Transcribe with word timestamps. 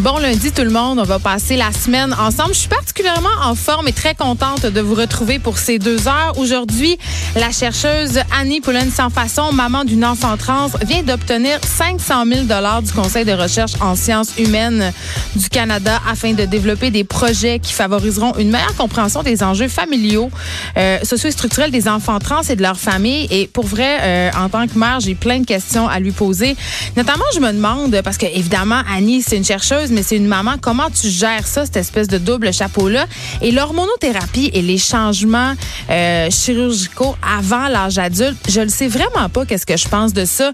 Bon 0.00 0.18
lundi 0.18 0.52
tout 0.52 0.62
le 0.62 0.70
monde, 0.70 0.98
on 0.98 1.04
va 1.04 1.18
passer 1.18 1.56
la 1.56 1.72
semaine 1.72 2.14
ensemble. 2.20 2.52
Je 2.52 2.58
suis 2.58 2.68
particulièrement 2.68 3.30
en 3.42 3.54
forme 3.54 3.88
et 3.88 3.94
très 3.94 4.14
contente 4.14 4.66
de 4.66 4.80
vous 4.82 4.94
retrouver 4.94 5.38
pour 5.38 5.56
ces 5.56 5.78
deux 5.78 6.06
heures. 6.06 6.34
Aujourd'hui, 6.36 6.98
la 7.34 7.50
chercheuse 7.50 8.20
Annie 8.38 8.60
Poulen 8.60 8.90
sans 8.90 9.08
façon, 9.08 9.54
maman 9.54 9.84
d'une 9.84 10.04
enfant 10.04 10.36
trans, 10.36 10.68
vient 10.86 11.02
d'obtenir 11.02 11.58
500 11.64 12.24
000 12.26 12.44
dollars 12.44 12.82
du 12.82 12.92
Conseil 12.92 13.24
de 13.24 13.32
recherche 13.32 13.72
en 13.80 13.96
sciences 13.96 14.36
humaines 14.38 14.92
du 15.34 15.48
Canada 15.48 15.98
afin 16.06 16.34
de 16.34 16.44
développer 16.44 16.90
des 16.90 17.04
projets 17.04 17.58
qui 17.58 17.72
favoriseront 17.72 18.34
une 18.36 18.50
meilleure 18.50 18.76
compréhension 18.76 19.22
des 19.22 19.42
enjeux 19.42 19.68
familiaux, 19.68 20.30
euh, 20.76 20.98
socio 21.04 21.30
structurels 21.30 21.70
des 21.70 21.88
enfants 21.88 22.18
trans 22.18 22.42
et 22.42 22.54
de 22.54 22.62
leur 22.62 22.78
famille. 22.78 23.28
Et 23.30 23.46
pour 23.46 23.64
vrai, 23.64 23.98
euh, 24.02 24.30
en 24.38 24.50
tant 24.50 24.66
que 24.66 24.78
mère, 24.78 25.00
j'ai 25.00 25.14
plein 25.14 25.40
de 25.40 25.46
questions 25.46 25.88
à 25.88 26.00
lui 26.00 26.12
poser. 26.12 26.54
Notamment, 26.98 27.24
je 27.34 27.40
me 27.40 27.50
demande 27.50 27.98
parce 28.02 28.18
que 28.18 28.26
évidemment 28.26 28.82
Annie, 28.94 29.22
c'est 29.22 29.38
une 29.38 29.44
chercheuse 29.44 29.85
mais 29.90 30.02
c'est 30.02 30.16
une 30.16 30.26
maman. 30.26 30.54
Comment 30.60 30.90
tu 30.90 31.08
gères 31.08 31.46
ça, 31.46 31.64
cette 31.64 31.76
espèce 31.76 32.08
de 32.08 32.18
double 32.18 32.52
chapeau-là? 32.52 33.06
Et 33.42 33.52
l'hormonothérapie 33.52 34.50
et 34.52 34.62
les 34.62 34.78
changements 34.78 35.54
euh, 35.90 36.30
chirurgicaux 36.30 37.16
avant 37.22 37.68
l'âge 37.68 37.98
adulte, 37.98 38.38
je 38.48 38.60
ne 38.60 38.68
sais 38.68 38.88
vraiment 38.88 39.28
pas 39.28 39.46
qu'est-ce 39.46 39.66
que 39.66 39.76
je 39.76 39.88
pense 39.88 40.12
de 40.12 40.24
ça 40.24 40.52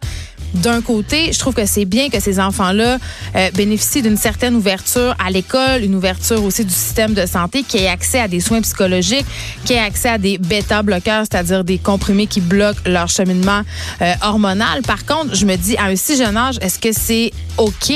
d'un 0.55 0.83
côté, 0.83 1.33
je 1.33 1.39
trouve 1.39 1.55
que 1.55 1.67
c'est 1.67 1.85
bien 1.85 2.11
que 2.11 2.21
ces 2.21 2.39
enfants-là 2.39 2.99
euh, 3.37 3.51
bénéficient 3.55 4.03
d'une 4.03 4.17
certaine 4.17 4.55
ouverture 4.55 5.15
à 5.25 5.31
l'école, 5.31 5.83
une 5.83 5.95
ouverture 5.95 6.43
aussi 6.45 6.65
du 6.65 6.75
système 6.75 7.15
de 7.15 7.27
santé, 7.27 7.63
qui 7.63 7.79
ait 7.79 7.89
accès 7.89 8.21
à 8.21 8.29
des 8.29 8.41
soins 8.41 8.61
psychologiques, 8.61 9.27
qui 9.65 9.73
ait 9.75 9.79
accès 9.79 10.11
à 10.11 10.19
des 10.19 10.39
bêta-bloqueurs, 10.39 11.25
c'est-à-dire 11.31 11.65
des 11.65 11.79
comprimés 11.79 12.27
qui 12.27 12.41
bloquent 12.41 12.83
leur 12.87 13.09
cheminement 13.09 13.63
euh, 14.03 14.13
hormonal. 14.23 14.83
Par 14.83 15.07
contre, 15.07 15.35
je 15.35 15.47
me 15.47 15.57
dis, 15.57 15.77
à 15.79 15.85
un 15.85 15.97
si 15.97 16.17
jeune 16.17 16.37
âge, 16.37 16.59
est-ce 16.61 16.79
que 16.79 16.93
c'est 16.93 17.33
OK? 17.57 17.93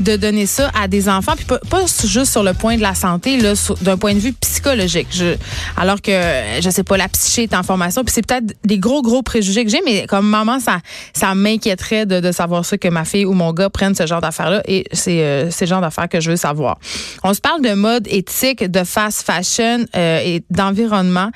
De 0.00 0.16
donner 0.16 0.46
ça 0.46 0.70
à 0.80 0.88
des 0.88 1.08
enfants, 1.08 1.34
puis 1.36 1.46
pas, 1.46 1.84
juste 2.04 2.32
sur 2.32 2.42
le 2.42 2.54
point 2.54 2.76
de 2.76 2.82
la 2.82 2.94
santé, 2.94 3.38
là, 3.38 3.52
d'un 3.80 3.96
point 3.96 4.14
de 4.14 4.18
vue 4.18 4.32
psychologique. 4.32 5.08
Je, 5.10 5.36
alors 5.76 6.00
que, 6.00 6.12
je 6.60 6.70
sais 6.70 6.82
pas, 6.82 6.96
la 6.96 7.08
psyché 7.08 7.44
est 7.44 7.54
en 7.54 7.62
formation, 7.62 8.04
puis 8.04 8.12
c'est 8.12 8.26
peut-être 8.26 8.54
des 8.64 8.78
gros, 8.78 9.02
gros 9.02 9.22
préjugés 9.22 9.64
que 9.64 9.70
j'ai, 9.70 9.80
mais 9.84 10.06
comme 10.06 10.28
maman, 10.28 10.60
ça, 10.60 10.78
ça 11.12 11.34
m'inquiéterait 11.34 12.06
de, 12.06 12.20
de, 12.20 12.32
savoir 12.32 12.64
ça, 12.64 12.78
que 12.78 12.88
ma 12.88 13.04
fille 13.04 13.24
ou 13.24 13.32
mon 13.32 13.52
gars 13.52 13.70
prennent 13.70 13.94
ce 13.94 14.06
genre 14.06 14.20
d'affaires-là, 14.20 14.62
et 14.66 14.84
c'est 14.92 15.20
euh, 15.20 15.50
ce 15.50 15.64
genre 15.64 15.80
d'affaires 15.80 16.08
que 16.08 16.20
je 16.20 16.30
veux 16.30 16.36
savoir. 16.36 16.78
On 17.22 17.34
se 17.34 17.40
parle 17.40 17.62
de 17.62 17.74
mode 17.74 18.06
éthique, 18.08 18.64
de 18.70 18.84
fast 18.84 19.24
fashion 19.26 19.86
euh, 19.96 20.20
et 20.24 20.42
d'environnement. 20.50 21.30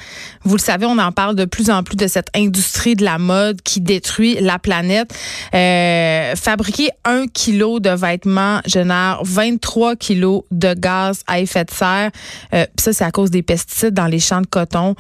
Vous 0.45 0.57
le 0.57 0.61
savez, 0.61 0.87
on 0.87 0.99
en 0.99 1.13
parle 1.13 1.35
de 1.35 1.45
plus 1.45 1.71
en 1.71 1.83
plus 1.83 1.97
de 1.97 2.07
cette 2.07 2.29
industrie 2.35 2.97
de 2.97 3.05
la 3.05 3.19
mode 3.19 3.63
qui 3.63 3.81
détruit 3.81 4.39
la 4.41 4.59
planète. 4.59 5.15
Euh, 5.55 6.35
fabriquer 6.37 6.91
un 7.05 7.27
kilo 7.27 7.81
de 7.81 7.91
vêtements 7.91 8.46
génère 8.67 9.21
23 9.25 9.97
kilos 9.97 10.43
de 10.51 10.75
gaz 10.75 11.23
à 11.27 11.41
effet 11.41 11.65
de 11.65 11.71
serre. 11.71 12.11
Euh, 12.55 12.67
ça, 12.79 12.93
c'est 12.93 13.05
à 13.05 13.11
cause 13.11 13.31
des 13.31 13.43
pesticides 13.43 13.95
dans 13.95 14.07
les 14.07 14.21
champs 14.21 14.41
de 14.41 14.47
coton 14.47 14.95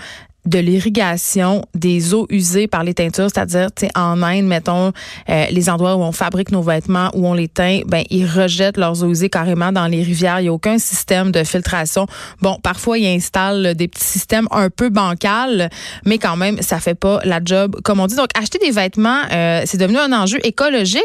de 0.46 0.58
l'irrigation 0.58 1.64
des 1.74 2.14
eaux 2.14 2.26
usées 2.30 2.66
par 2.66 2.84
les 2.84 2.94
teintures, 2.94 3.28
c'est-à-dire, 3.32 3.68
en 3.94 4.22
Inde, 4.22 4.46
mettons, 4.46 4.92
euh, 5.28 5.46
les 5.50 5.68
endroits 5.68 5.96
où 5.96 6.02
on 6.02 6.12
fabrique 6.12 6.50
nos 6.52 6.62
vêtements, 6.62 7.10
où 7.14 7.26
on 7.26 7.34
les 7.34 7.48
teint, 7.48 7.80
ben 7.86 8.04
ils 8.10 8.26
rejettent 8.26 8.76
leurs 8.76 9.02
eaux 9.02 9.10
usées 9.10 9.28
carrément 9.28 9.72
dans 9.72 9.86
les 9.86 10.02
rivières. 10.02 10.40
Il 10.40 10.44
n'y 10.44 10.48
a 10.48 10.52
aucun 10.52 10.78
système 10.78 11.32
de 11.32 11.42
filtration. 11.44 12.06
Bon, 12.40 12.58
parfois 12.62 12.98
ils 12.98 13.06
installent 13.06 13.74
des 13.74 13.88
petits 13.88 14.04
systèmes 14.04 14.46
un 14.50 14.70
peu 14.70 14.88
bancals, 14.88 15.70
mais 16.04 16.18
quand 16.18 16.36
même, 16.36 16.62
ça 16.62 16.78
fait 16.78 16.94
pas 16.94 17.20
la 17.24 17.40
job 17.44 17.76
comme 17.82 18.00
on 18.00 18.06
dit. 18.06 18.16
Donc, 18.16 18.28
acheter 18.38 18.58
des 18.58 18.70
vêtements, 18.70 19.22
euh, 19.32 19.62
c'est 19.66 19.78
devenu 19.78 19.98
un 19.98 20.12
enjeu 20.12 20.38
écologique 20.44 21.02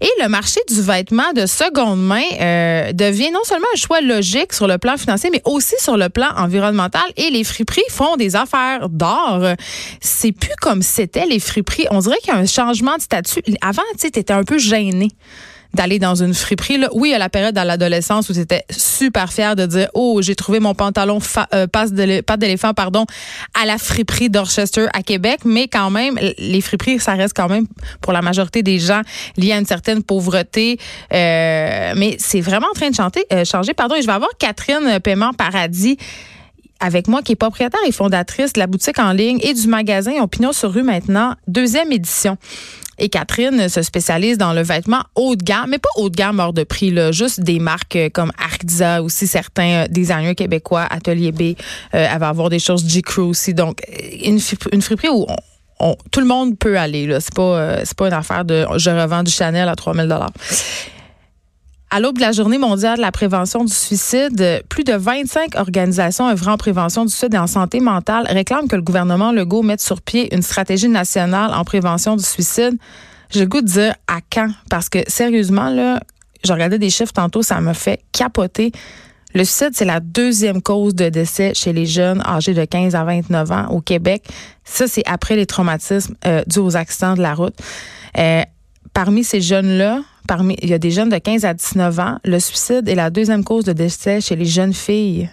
et 0.00 0.10
le 0.22 0.28
marché 0.28 0.60
du 0.68 0.80
vêtement 0.82 1.32
de 1.34 1.46
seconde 1.46 2.02
main 2.02 2.22
euh, 2.40 2.92
devient 2.92 3.30
non 3.32 3.44
seulement 3.44 3.66
un 3.72 3.76
choix 3.76 4.00
logique 4.00 4.52
sur 4.52 4.66
le 4.66 4.78
plan 4.78 4.96
financier, 4.96 5.30
mais 5.32 5.42
aussi 5.44 5.74
sur 5.78 5.96
le 5.96 6.08
plan 6.08 6.28
environnemental. 6.36 7.02
Et 7.16 7.30
les 7.30 7.44
friperies 7.44 7.82
font 7.88 8.16
des 8.16 8.36
affaires 8.36 8.81
d'or. 8.88 9.54
C'est 10.00 10.32
plus 10.32 10.54
comme 10.60 10.82
c'était 10.82 11.26
les 11.26 11.40
friperies. 11.40 11.86
On 11.90 12.00
dirait 12.00 12.18
qu'il 12.22 12.32
y 12.32 12.36
a 12.36 12.40
un 12.40 12.46
changement 12.46 12.96
de 12.96 13.02
statut. 13.02 13.42
Avant, 13.60 13.82
tu 13.92 14.00
sais, 14.00 14.10
t'étais 14.10 14.32
un 14.32 14.44
peu 14.44 14.58
gêné 14.58 15.08
d'aller 15.74 15.98
dans 15.98 16.14
une 16.14 16.34
friperie. 16.34 16.78
Là. 16.78 16.88
Oui, 16.92 17.14
à 17.14 17.18
la 17.18 17.28
période 17.28 17.54
dans 17.54 17.64
l'adolescence 17.64 18.28
où 18.28 18.34
c'était 18.34 18.64
super 18.70 19.32
fier 19.32 19.56
de 19.56 19.66
dire 19.66 19.88
oh 19.94 20.20
j'ai 20.22 20.34
trouvé 20.34 20.60
mon 20.60 20.74
pantalon 20.74 21.18
euh, 21.54 21.66
passe 21.66 21.90
pâte 22.26 22.40
d'éléphant 22.40 22.74
pardon 22.74 23.06
à 23.60 23.64
la 23.64 23.78
friperie 23.78 24.28
d'Orchester 24.28 24.86
à 24.92 25.02
Québec, 25.02 25.40
mais 25.44 25.68
quand 25.68 25.90
même 25.90 26.18
les 26.38 26.60
friperies 26.60 27.00
ça 27.00 27.12
reste 27.12 27.34
quand 27.34 27.48
même 27.48 27.66
pour 28.00 28.12
la 28.12 28.22
majorité 28.22 28.62
des 28.62 28.78
gens 28.78 29.02
lié 29.36 29.52
à 29.52 29.58
une 29.58 29.66
certaine 29.66 30.02
pauvreté. 30.02 30.78
Euh, 31.12 31.94
mais 31.96 32.16
c'est 32.18 32.40
vraiment 32.40 32.68
en 32.70 32.74
train 32.74 32.90
de 32.90 32.94
chanter, 32.94 33.24
euh, 33.32 33.44
changer. 33.44 33.74
Pardon, 33.74 33.94
et 33.94 34.02
je 34.02 34.06
vais 34.06 34.12
avoir 34.12 34.30
Catherine 34.38 35.00
Paiement 35.00 35.32
Paradis 35.32 35.96
avec 36.82 37.08
moi, 37.08 37.22
qui 37.22 37.32
est 37.32 37.36
propriétaire 37.36 37.80
et 37.86 37.92
fondatrice 37.92 38.52
de 38.52 38.58
la 38.58 38.66
boutique 38.66 38.98
en 38.98 39.12
ligne 39.12 39.38
et 39.42 39.54
du 39.54 39.66
magasin 39.68 40.20
Opinion 40.20 40.52
sur 40.52 40.72
rue 40.72 40.82
maintenant, 40.82 41.34
deuxième 41.46 41.92
édition. 41.92 42.36
Et 42.98 43.08
Catherine 43.08 43.68
se 43.68 43.82
spécialise 43.82 44.36
dans 44.36 44.52
le 44.52 44.62
vêtement 44.62 45.02
haut 45.14 45.34
de 45.34 45.42
gamme, 45.42 45.70
mais 45.70 45.78
pas 45.78 45.88
haut 45.96 46.10
de 46.10 46.14
gamme 46.14 46.40
hors 46.40 46.52
de 46.52 46.64
prix, 46.64 46.90
là, 46.90 47.10
juste 47.10 47.40
des 47.40 47.58
marques 47.58 47.96
euh, 47.96 48.10
comme 48.12 48.32
Arcza, 48.38 49.02
aussi 49.02 49.26
certains 49.26 49.84
euh, 49.84 49.88
designers 49.88 50.34
québécois, 50.34 50.86
Atelier 50.90 51.32
B, 51.32 51.40
euh, 51.42 51.52
elle 51.92 52.18
va 52.18 52.28
avoir 52.28 52.50
des 52.50 52.58
choses 52.58 52.86
G-Crew 52.86 53.20
aussi. 53.20 53.54
Donc, 53.54 53.80
une, 54.22 54.38
une 54.72 54.82
friperie 54.82 55.08
où 55.08 55.26
tout 56.10 56.20
le 56.20 56.26
monde 56.26 56.58
peut 56.58 56.78
aller. 56.78 57.06
Là. 57.06 57.20
C'est 57.20 57.34
pas, 57.34 57.78
pas 57.96 58.06
une 58.06 58.12
affaire 58.12 58.44
de 58.44 58.66
je 58.76 58.90
revends 58.90 59.24
du 59.24 59.32
Chanel 59.32 59.68
à 59.68 59.74
3000 59.74 60.06
dollars. 60.06 60.30
À 61.94 62.00
l'aube 62.00 62.16
de 62.16 62.22
la 62.22 62.32
journée 62.32 62.56
mondiale 62.56 62.96
de 62.96 63.02
la 63.02 63.12
prévention 63.12 63.64
du 63.64 63.72
suicide, 63.72 64.62
plus 64.70 64.82
de 64.82 64.94
25 64.94 65.56
organisations 65.56 66.26
œuvrant 66.26 66.52
en 66.52 66.56
prévention 66.56 67.04
du 67.04 67.10
suicide 67.10 67.34
et 67.34 67.38
en 67.38 67.46
santé 67.46 67.80
mentale 67.80 68.26
réclament 68.30 68.66
que 68.66 68.76
le 68.76 68.80
gouvernement 68.80 69.30
Legault 69.30 69.60
mette 69.60 69.82
sur 69.82 70.00
pied 70.00 70.34
une 70.34 70.40
stratégie 70.40 70.88
nationale 70.88 71.52
en 71.52 71.64
prévention 71.64 72.16
du 72.16 72.24
suicide. 72.24 72.78
J'ai 73.28 73.40
le 73.40 73.46
goût 73.46 73.60
de 73.60 73.66
dire 73.66 73.94
à 74.06 74.20
quand? 74.32 74.48
Parce 74.70 74.88
que 74.88 75.00
sérieusement, 75.06 75.68
là, 75.68 76.00
je 76.42 76.50
regardais 76.54 76.78
des 76.78 76.88
chiffres 76.88 77.12
tantôt, 77.12 77.42
ça 77.42 77.60
me 77.60 77.74
fait 77.74 78.00
capoter. 78.12 78.72
Le 79.34 79.44
suicide, 79.44 79.72
c'est 79.74 79.84
la 79.84 80.00
deuxième 80.00 80.62
cause 80.62 80.94
de 80.94 81.10
décès 81.10 81.52
chez 81.52 81.74
les 81.74 81.84
jeunes 81.84 82.22
âgés 82.26 82.54
de 82.54 82.64
15 82.64 82.94
à 82.94 83.04
29 83.04 83.50
ans 83.50 83.66
au 83.68 83.82
Québec. 83.82 84.24
Ça, 84.64 84.88
c'est 84.88 85.02
après 85.04 85.36
les 85.36 85.44
traumatismes 85.44 86.14
euh, 86.24 86.42
dus 86.46 86.60
aux 86.60 86.74
accidents 86.74 87.16
de 87.16 87.20
la 87.20 87.34
route. 87.34 87.54
Euh, 88.16 88.44
parmi 88.92 89.24
ces 89.24 89.40
jeunes-là, 89.40 90.02
il 90.62 90.68
y 90.68 90.74
a 90.74 90.78
des 90.78 90.90
jeunes 90.90 91.08
de 91.08 91.18
15 91.18 91.44
à 91.44 91.54
19 91.54 91.98
ans. 91.98 92.18
Le 92.24 92.38
suicide 92.38 92.88
est 92.88 92.94
la 92.94 93.10
deuxième 93.10 93.44
cause 93.44 93.64
de 93.64 93.72
décès 93.72 94.20
chez 94.20 94.36
les 94.36 94.46
jeunes 94.46 94.72
filles. 94.72 95.28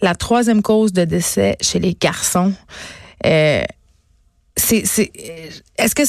La 0.00 0.14
troisième 0.14 0.62
cause 0.62 0.92
de 0.92 1.04
décès 1.04 1.56
chez 1.60 1.78
les 1.78 1.94
garçons. 1.94 2.52
Euh, 3.24 3.62
c'est, 4.56 4.84
est-ce 5.76 5.94
que, 5.94 6.02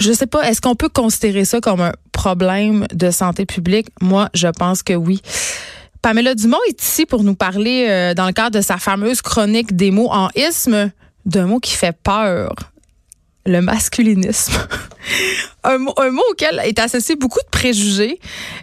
je 0.00 0.12
sais 0.12 0.26
pas, 0.26 0.48
est-ce 0.48 0.60
qu'on 0.60 0.74
peut 0.74 0.88
considérer 0.88 1.44
ça 1.44 1.60
comme 1.60 1.80
un 1.80 1.92
problème 2.10 2.86
de 2.92 3.10
santé 3.10 3.46
publique? 3.46 3.88
Moi, 4.00 4.28
je 4.34 4.48
pense 4.48 4.82
que 4.82 4.94
oui. 4.94 5.22
Pamela 6.02 6.34
Dumont 6.34 6.58
est 6.68 6.82
ici 6.82 7.06
pour 7.06 7.22
nous 7.22 7.36
parler, 7.36 7.86
euh, 7.88 8.14
dans 8.14 8.26
le 8.26 8.32
cadre 8.32 8.58
de 8.58 8.60
sa 8.60 8.78
fameuse 8.78 9.22
chronique 9.22 9.76
des 9.76 9.92
mots 9.92 10.10
en 10.10 10.28
isme, 10.34 10.90
d'un 11.24 11.46
mot 11.46 11.60
qui 11.60 11.74
fait 11.74 11.96
peur 12.02 12.52
le 13.46 13.60
masculinisme. 13.60 14.54
un, 15.64 15.78
un, 15.96 16.10
mot, 16.10 16.22
auquel 16.30 16.60
est 16.64 16.78
associé 16.78 17.16
beaucoup 17.16 17.40
de 17.40 17.50
préjugés. 17.50 18.18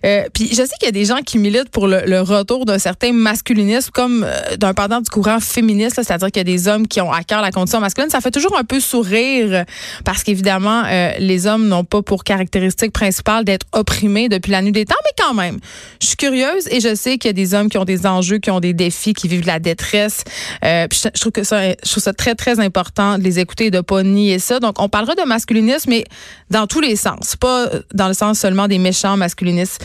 Euh, 0.05 0.23
puis 0.33 0.49
je 0.49 0.55
sais 0.55 0.75
qu'il 0.79 0.85
y 0.85 0.89
a 0.89 0.91
des 0.91 1.05
gens 1.05 1.19
qui 1.25 1.37
militent 1.37 1.69
pour 1.69 1.87
le, 1.87 2.01
le 2.05 2.21
retour 2.21 2.65
d'un 2.65 2.79
certain 2.79 3.13
masculinisme 3.13 3.91
comme 3.91 4.25
euh, 4.27 4.57
d'un 4.57 4.73
pendant 4.73 5.01
du 5.01 5.09
courant 5.09 5.39
féministe, 5.39 5.95
c'est-à-dire 5.95 6.27
qu'il 6.27 6.37
y 6.37 6.41
a 6.41 6.43
des 6.43 6.67
hommes 6.67 6.87
qui 6.87 7.01
ont 7.01 7.11
à 7.11 7.23
cœur 7.23 7.41
la 7.41 7.51
condition 7.51 7.79
masculine. 7.79 8.09
Ça 8.09 8.21
fait 8.21 8.31
toujours 8.31 8.57
un 8.57 8.63
peu 8.63 8.79
sourire 8.79 9.65
parce 10.05 10.23
qu'évidemment, 10.23 10.83
euh, 10.85 11.11
les 11.19 11.47
hommes 11.47 11.67
n'ont 11.67 11.83
pas 11.83 12.01
pour 12.01 12.23
caractéristique 12.23 12.91
principale 12.91 13.45
d'être 13.45 13.65
opprimés 13.71 14.29
depuis 14.29 14.51
la 14.51 14.61
nuit 14.61 14.71
des 14.71 14.85
temps, 14.85 14.95
mais 15.03 15.23
quand 15.23 15.33
même, 15.33 15.59
je 16.01 16.07
suis 16.07 16.17
curieuse 16.17 16.67
et 16.69 16.79
je 16.79 16.95
sais 16.95 17.17
qu'il 17.17 17.29
y 17.29 17.31
a 17.31 17.33
des 17.33 17.53
hommes 17.53 17.69
qui 17.69 17.77
ont 17.77 17.85
des 17.85 18.05
enjeux, 18.05 18.37
qui 18.37 18.51
ont 18.51 18.59
des 18.59 18.73
défis, 18.73 19.13
qui 19.13 19.27
vivent 19.27 19.41
de 19.41 19.47
la 19.47 19.59
détresse. 19.59 20.23
Euh, 20.63 20.87
puis 20.87 21.01
je, 21.03 21.19
trouve 21.19 21.31
que 21.31 21.43
ça, 21.43 21.69
je 21.69 21.89
trouve 21.89 22.03
ça 22.03 22.13
très, 22.13 22.35
très 22.35 22.59
important 22.59 23.17
de 23.17 23.23
les 23.23 23.39
écouter 23.39 23.65
et 23.65 23.71
de 23.71 23.81
pas 23.81 24.03
nier 24.03 24.39
ça. 24.39 24.59
Donc, 24.59 24.81
on 24.81 24.89
parlera 24.89 25.15
de 25.15 25.23
masculinisme, 25.23 25.89
mais 25.89 26.05
dans 26.49 26.67
tous 26.67 26.81
les 26.81 26.88
sens, 26.95 27.35
pas 27.35 27.69
dans 27.93 28.07
le 28.07 28.13
sens 28.13 28.39
seulement 28.39 28.67
des 28.67 28.77
méchants 28.77 29.17
masculinistes. 29.17 29.83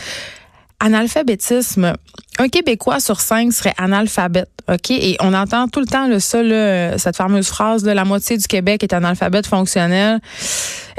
analphabétisme. 0.79 1.93
Un 2.37 2.49
Québécois 2.49 2.99
sur 2.99 3.21
cinq 3.21 3.53
serait 3.53 3.73
analphabète, 3.77 4.49
OK? 4.69 4.91
Et 4.91 5.15
on 5.21 5.33
entend 5.33 5.67
tout 5.67 5.79
le 5.79 5.85
temps 5.85 6.07
le 6.07 6.19
ça, 6.19 6.41
cette 6.97 7.15
fameuse 7.15 7.47
phrase 7.47 7.83
de 7.83 7.91
la 7.91 8.03
moitié 8.03 8.37
du 8.37 8.45
Québec 8.45 8.83
est 8.83 8.93
analphabète 8.93 9.47
fonctionnel. 9.47 10.19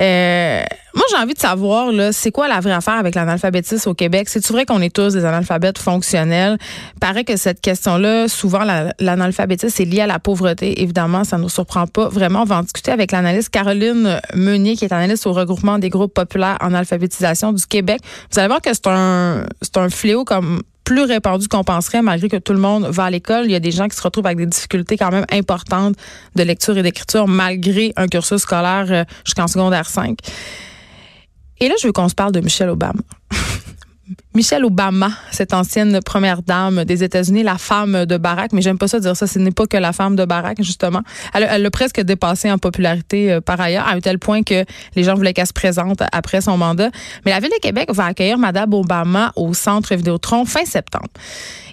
Euh, 0.00 0.64
moi, 0.96 1.04
j'ai 1.10 1.22
envie 1.22 1.34
de 1.34 1.38
savoir, 1.38 1.92
là, 1.92 2.10
c'est 2.10 2.30
quoi 2.30 2.48
la 2.48 2.58
vraie 2.60 2.72
affaire 2.72 2.94
avec 2.94 3.14
l'analphabétisme 3.14 3.90
au 3.90 3.94
Québec? 3.94 4.30
C'est-tu 4.30 4.50
vrai 4.54 4.64
qu'on 4.64 4.80
est 4.80 4.94
tous 4.94 5.12
des 5.12 5.26
analphabètes 5.26 5.76
fonctionnels? 5.76 6.56
Paraît 7.02 7.24
que 7.24 7.36
cette 7.36 7.60
question-là, 7.60 8.28
souvent, 8.28 8.62
l'analphabétisme 8.98 9.82
est 9.82 9.84
lié 9.84 10.00
à 10.00 10.06
la 10.06 10.18
pauvreté. 10.18 10.80
Évidemment, 10.80 11.24
ça 11.24 11.36
ne 11.36 11.42
nous 11.42 11.50
surprend 11.50 11.86
pas 11.86 12.08
vraiment. 12.08 12.40
On 12.40 12.44
va 12.44 12.56
en 12.56 12.62
discuter 12.62 12.92
avec 12.92 13.12
l'analyste 13.12 13.50
Caroline 13.50 14.18
Meunier, 14.32 14.74
qui 14.74 14.86
est 14.86 14.92
analyste 14.92 15.26
au 15.26 15.34
regroupement 15.34 15.78
des 15.78 15.90
groupes 15.90 16.14
populaires 16.14 16.56
en 16.62 16.72
alphabétisation 16.72 17.52
du 17.52 17.66
Québec. 17.66 18.00
Vous 18.32 18.38
allez 18.38 18.48
voir 18.48 18.62
que 18.62 18.72
c'est 18.72 18.86
un, 18.86 19.44
c'est 19.60 19.76
un 19.76 19.90
fléau 19.90 20.24
comme 20.24 20.62
plus 20.84 21.02
répandu 21.02 21.46
qu'on 21.48 21.64
penserait, 21.64 22.00
malgré 22.00 22.30
que 22.30 22.38
tout 22.38 22.54
le 22.54 22.58
monde 22.58 22.86
va 22.86 23.04
à 23.04 23.10
l'école. 23.10 23.44
Il 23.44 23.50
y 23.50 23.56
a 23.56 23.60
des 23.60 23.72
gens 23.72 23.86
qui 23.88 23.96
se 23.96 24.02
retrouvent 24.02 24.24
avec 24.24 24.38
des 24.38 24.46
difficultés 24.46 24.96
quand 24.96 25.10
même 25.10 25.26
importantes 25.30 25.94
de 26.36 26.42
lecture 26.42 26.78
et 26.78 26.82
d'écriture, 26.82 27.28
malgré 27.28 27.92
un 27.96 28.06
cursus 28.06 28.40
scolaire 28.40 28.86
euh, 28.88 29.04
jusqu'en 29.24 29.46
secondaire 29.46 29.86
5. 29.86 30.16
Et 31.60 31.68
là, 31.68 31.74
je 31.80 31.86
veux 31.86 31.92
qu'on 31.92 32.08
se 32.08 32.14
parle 32.14 32.32
de 32.32 32.40
Michelle 32.40 32.68
Obama. 32.68 33.00
Michelle 34.34 34.64
Obama, 34.64 35.10
cette 35.32 35.52
ancienne 35.54 36.00
première 36.04 36.42
dame 36.42 36.84
des 36.84 37.02
États-Unis, 37.02 37.42
la 37.42 37.58
femme 37.58 38.04
de 38.04 38.16
Barack, 38.18 38.52
mais 38.52 38.62
j'aime 38.62 38.78
pas 38.78 38.86
ça 38.86 39.00
dire 39.00 39.16
ça, 39.16 39.26
ce 39.26 39.38
n'est 39.38 39.50
pas 39.50 39.66
que 39.66 39.76
la 39.76 39.92
femme 39.92 40.14
de 40.14 40.24
Barack, 40.24 40.62
justement. 40.62 41.00
Elle, 41.34 41.62
l'a 41.62 41.70
presque 41.70 42.00
dépassé 42.00 42.50
en 42.52 42.58
popularité 42.58 43.32
euh, 43.32 43.40
par 43.40 43.60
ailleurs, 43.60 43.88
à 43.88 43.92
un 43.92 44.00
tel 44.00 44.18
point 44.18 44.42
que 44.42 44.64
les 44.94 45.02
gens 45.02 45.14
voulaient 45.14 45.32
qu'elle 45.32 45.46
se 45.46 45.52
présente 45.52 46.02
après 46.12 46.40
son 46.40 46.56
mandat. 46.56 46.90
Mais 47.24 47.32
la 47.32 47.40
Ville 47.40 47.50
de 47.50 47.60
Québec 47.60 47.88
va 47.92 48.04
accueillir 48.06 48.38
Madame 48.38 48.74
Obama 48.74 49.32
au 49.34 49.54
Centre 49.54 49.94
Vidéotron 49.94 50.44
fin 50.44 50.64
septembre. 50.64 51.08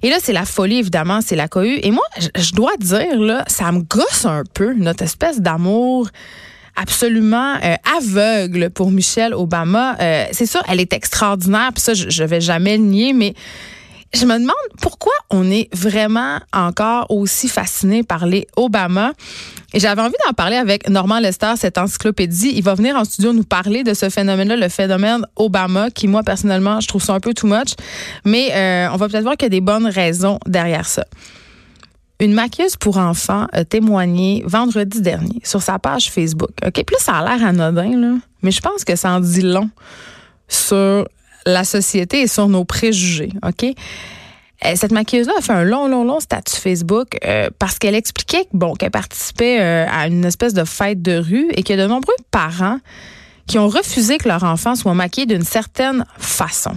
Et 0.01 0.09
là, 0.09 0.15
c'est 0.21 0.33
la 0.33 0.45
folie, 0.45 0.80
évidemment, 0.80 1.19
c'est 1.21 1.35
la 1.35 1.47
cohue. 1.47 1.80
Et 1.83 1.91
moi, 1.91 2.03
je 2.35 2.53
dois 2.53 2.75
dire, 2.80 3.19
là, 3.19 3.44
ça 3.47 3.71
me 3.71 3.81
gosse 3.81 4.25
un 4.25 4.44
peu, 4.53 4.74
notre 4.74 5.03
espèce 5.03 5.41
d'amour 5.41 6.07
absolument 6.75 7.56
euh, 7.64 7.75
aveugle 7.98 8.70
pour 8.70 8.92
Michelle 8.92 9.34
Obama. 9.34 9.96
Euh, 10.00 10.25
c'est 10.31 10.46
ça, 10.46 10.62
elle 10.68 10.80
est 10.80 10.94
extraordinaire, 10.94 11.72
puis 11.74 11.81
ça, 11.81 11.94
je, 11.94 12.10
je 12.10 12.24
vais 12.24 12.42
jamais 12.42 12.78
le 12.78 12.84
nier, 12.84 13.14
mais 13.14 13.34
je 14.14 14.25
me 14.25 14.34
demande 14.34 14.54
pourquoi 14.80 15.14
on 15.31 15.50
est 15.50 15.74
vraiment 15.74 16.40
encore 16.54 17.10
aussi 17.10 17.48
fasciné 17.48 18.04
par 18.04 18.28
les 18.28 18.48
Obama. 18.56 19.14
Et 19.74 19.80
j'avais 19.80 20.02
envie 20.02 20.14
d'en 20.28 20.34
parler 20.34 20.56
avec 20.56 20.88
Normand 20.88 21.20
Lester, 21.20 21.54
cette 21.58 21.80
encyclopédie. 21.80 22.54
Il 22.56 22.64
va 22.64 22.76
venir 22.76 22.96
en 22.96 23.06
studio 23.06 23.34
nous 23.34 23.44
parler 23.44 23.84
de 23.84 23.96
ce 23.96 24.10
phénomène-là, 24.10 24.56
le 24.56 24.69
phénomène 24.69 25.26
Obama, 25.36 25.90
qui 25.90 26.08
moi 26.08 26.22
personnellement, 26.22 26.80
je 26.80 26.88
trouve 26.88 27.04
ça 27.04 27.14
un 27.14 27.19
peu 27.19 27.34
too 27.34 27.48
much. 27.48 27.74
Mais 28.24 28.52
euh, 28.54 28.90
on 28.94 28.98
va 28.98 29.10
peut-être 29.10 29.24
voir 29.24 29.36
qu'il 29.36 29.48
y 29.48 29.48
a 29.48 29.50
des 29.50 29.62
bonnes 29.62 29.88
raisons 29.88 30.38
derrière 30.46 30.86
ça. 30.86 31.06
Une 32.24 32.31
maquilleuse 32.31 32.78
pour 32.78 33.00
enfants 33.00 33.48
a 33.52 33.66
témoigné 33.66 34.44
vendredi 34.46 35.02
dernier 35.02 35.42
sur 35.44 35.62
sa 35.62 35.78
page 35.78 36.10
Facebook. 36.10 36.52
OK, 36.66 36.78
là, 36.78 36.98
ça 36.98 37.16
a 37.16 37.22
l'air 37.36 37.46
anodin, 37.46 38.00
là, 38.00 38.16
mais 38.42 38.52
je 38.52 38.62
pense 38.62 38.86
que 38.86 38.96
ça 38.96 39.12
en 39.12 39.20
dit 39.20 39.42
long 39.42 39.70
sur 40.48 41.06
la 41.46 41.66
société 41.66 42.22
et 42.22 42.28
sur 42.28 42.48
nos 42.48 42.64
préjugés. 42.64 43.34
OK? 43.46 43.66
Euh, 43.66 44.74
cette 44.75 44.94
maquilleuse-là 44.94 45.34
a 45.38 45.42
fait 45.42 45.52
un 45.52 45.66
long, 45.66 45.90
long, 45.90 46.06
long 46.06 46.22
statut 46.22 46.56
Facebook 46.56 47.18
euh, 47.25 47.50
parce 47.60 47.78
qu'elle 47.78 47.96
expliquait 47.96 48.48
bon, 48.54 48.74
qu'elle 48.76 48.92
participait 48.92 49.60
euh, 49.60 49.86
à 49.92 50.08
une 50.08 50.24
espèce 50.24 50.54
de 50.54 50.64
fête 50.64 51.02
de 51.02 51.18
rue 51.18 51.50
et 51.50 51.64
qu'il 51.64 51.76
y 51.76 51.81
a 51.81 51.84
de 51.84 51.90
nombreux 51.90 52.16
parents 52.31 52.78
qui 53.48 53.60
ont 53.60 53.68
refusé 53.68 54.18
que 54.18 54.30
leur 54.30 54.44
enfant 54.44 54.76
soit 54.76 54.94
maquillé 54.94 55.26
d'une 55.26 55.44
certaine 55.44 56.06
façon. 56.18 56.72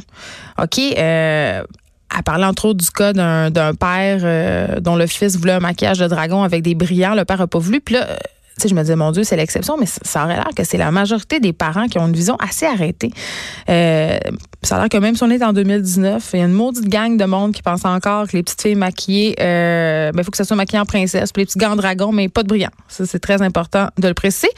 OK? 0.60 0.80
Elle 2.16 2.22
parlait 2.22 2.46
entre 2.46 2.66
autres 2.66 2.82
du 2.82 2.90
cas 2.90 3.12
d'un 3.12 3.74
père 3.74 4.20
euh, 4.22 4.80
dont 4.80 4.96
le 4.96 5.06
fils 5.06 5.36
voulait 5.36 5.52
un 5.52 5.60
maquillage 5.60 5.98
de 5.98 6.06
dragon 6.06 6.42
avec 6.42 6.62
des 6.62 6.74
brillants. 6.74 7.14
Le 7.14 7.24
père 7.24 7.38
n'a 7.38 7.46
pas 7.46 7.58
voulu. 7.58 7.80
Puis 7.80 7.94
là, 7.94 8.08
euh, 8.08 8.16
tu 8.56 8.62
sais, 8.62 8.68
je 8.68 8.74
me 8.74 8.80
disais, 8.80 8.96
mon 8.96 9.12
Dieu, 9.12 9.22
c'est 9.22 9.36
l'exception, 9.36 9.76
mais 9.78 9.84
ça 9.86 10.24
aurait 10.24 10.36
l'air 10.36 10.48
que 10.56 10.64
c'est 10.64 10.78
la 10.78 10.90
majorité 10.90 11.40
des 11.40 11.52
parents 11.52 11.88
qui 11.88 11.98
ont 11.98 12.06
une 12.06 12.14
vision 12.14 12.36
assez 12.36 12.64
arrêtée. 12.64 13.10
Euh, 13.68 14.18
ça 14.62 14.76
a 14.76 14.80
l'air 14.80 14.88
que 14.88 14.96
même 14.96 15.14
si 15.14 15.22
on 15.24 15.30
est 15.30 15.42
en 15.44 15.52
2019, 15.52 16.30
il 16.32 16.40
y 16.40 16.42
a 16.42 16.46
une 16.46 16.52
maudite 16.52 16.88
gang 16.88 17.18
de 17.18 17.24
monde 17.26 17.52
qui 17.52 17.60
pense 17.60 17.84
encore 17.84 18.26
que 18.26 18.34
les 18.34 18.42
petites 18.42 18.62
filles 18.62 18.76
maquillées, 18.76 19.32
il 19.38 20.12
ben, 20.16 20.22
faut 20.24 20.30
que 20.30 20.38
ça 20.38 20.44
soit 20.44 20.56
maquillé 20.56 20.80
en 20.80 20.86
princesse, 20.86 21.32
puis 21.32 21.42
les 21.42 21.46
petits 21.46 21.58
gants 21.58 21.76
dragon, 21.76 22.12
mais 22.12 22.30
pas 22.30 22.42
de 22.42 22.48
brillants. 22.48 22.70
Ça, 22.88 23.04
c'est 23.04 23.20
très 23.20 23.42
important 23.42 23.88
de 23.98 24.08
le 24.08 24.14
préciser 24.14 24.48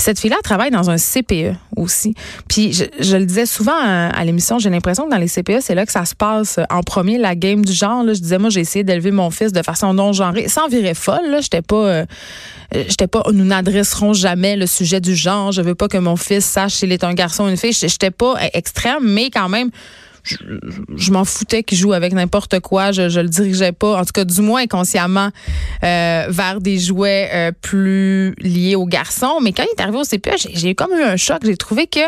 cette 0.00 0.18
fille-là 0.18 0.36
travaille 0.42 0.70
dans 0.70 0.90
un 0.90 0.96
CPE 0.96 1.54
aussi. 1.76 2.14
Puis 2.48 2.72
je, 2.72 3.16
le 3.16 3.24
disais 3.24 3.46
souvent 3.46 3.76
à, 3.76 4.24
l'émission, 4.24 4.58
j'ai 4.58 4.70
l'impression 4.70 5.04
que 5.04 5.10
dans 5.10 5.18
les 5.18 5.28
CPE, 5.28 5.60
c'est 5.60 5.74
là 5.74 5.86
que 5.86 5.92
ça 5.92 6.04
se 6.04 6.14
passe 6.14 6.58
en 6.70 6.82
premier, 6.82 7.18
la 7.18 7.34
game 7.34 7.64
du 7.64 7.72
genre. 7.72 8.04
Je 8.06 8.20
disais, 8.20 8.38
moi, 8.38 8.50
j'ai 8.50 8.60
essayé 8.60 8.84
d'élever 8.84 9.10
mon 9.10 9.30
fils 9.30 9.52
de 9.52 9.62
façon 9.62 9.94
non 9.94 10.12
genrée, 10.12 10.48
sans 10.48 10.68
virer 10.68 10.94
folle. 10.94 11.30
Là, 11.30 11.40
j'étais 11.40 11.62
pas, 11.62 11.76
euh, 11.76 12.04
j'étais 12.72 13.06
pas, 13.06 13.22
nous 13.32 13.44
n'adresserons 13.44 14.12
jamais 14.12 14.56
le 14.56 14.66
sujet 14.66 15.00
du 15.00 15.14
genre. 15.14 15.52
Je 15.52 15.62
veux 15.62 15.74
pas 15.74 15.88
que 15.88 15.98
mon 15.98 16.16
fils 16.16 16.44
sache 16.44 16.74
s'il 16.74 16.92
est 16.92 17.04
un 17.04 17.14
garçon 17.14 17.44
ou 17.44 17.48
une 17.48 17.56
fille. 17.56 17.72
J'étais 17.72 18.10
pas 18.10 18.34
extrême, 18.52 19.04
mais 19.04 19.30
quand 19.30 19.48
même 19.48 19.70
je, 20.22 21.10
m'en 21.12 21.24
foutais 21.24 21.62
qu'il 21.62 21.78
joue 21.78 21.92
avec 21.92 22.12
n'importe 22.12 22.60
quoi. 22.60 22.92
Je, 22.92 23.20
le 23.20 23.28
dirigeais 23.28 23.72
pas, 23.72 24.00
en 24.00 24.04
tout 24.04 24.12
cas 24.12 24.24
du 24.24 24.40
moins 24.40 24.62
inconsciemment, 24.62 25.30
euh, 25.82 26.26
vers 26.28 26.60
des 26.60 26.78
jouets 26.78 27.30
euh, 27.32 27.52
plus 27.60 28.34
liés 28.38 28.74
aux 28.74 28.86
garçons. 28.86 29.38
Mais 29.42 29.52
quand 29.52 29.64
il 29.64 29.70
est 29.70 29.82
arrivé 29.82 29.98
au 29.98 30.04
CPE, 30.04 30.50
j'ai 30.54 30.74
comme 30.74 30.92
eu 30.92 31.02
un 31.02 31.16
choc. 31.16 31.38
J'ai 31.44 31.56
trouvé 31.56 31.86
que 31.86 32.00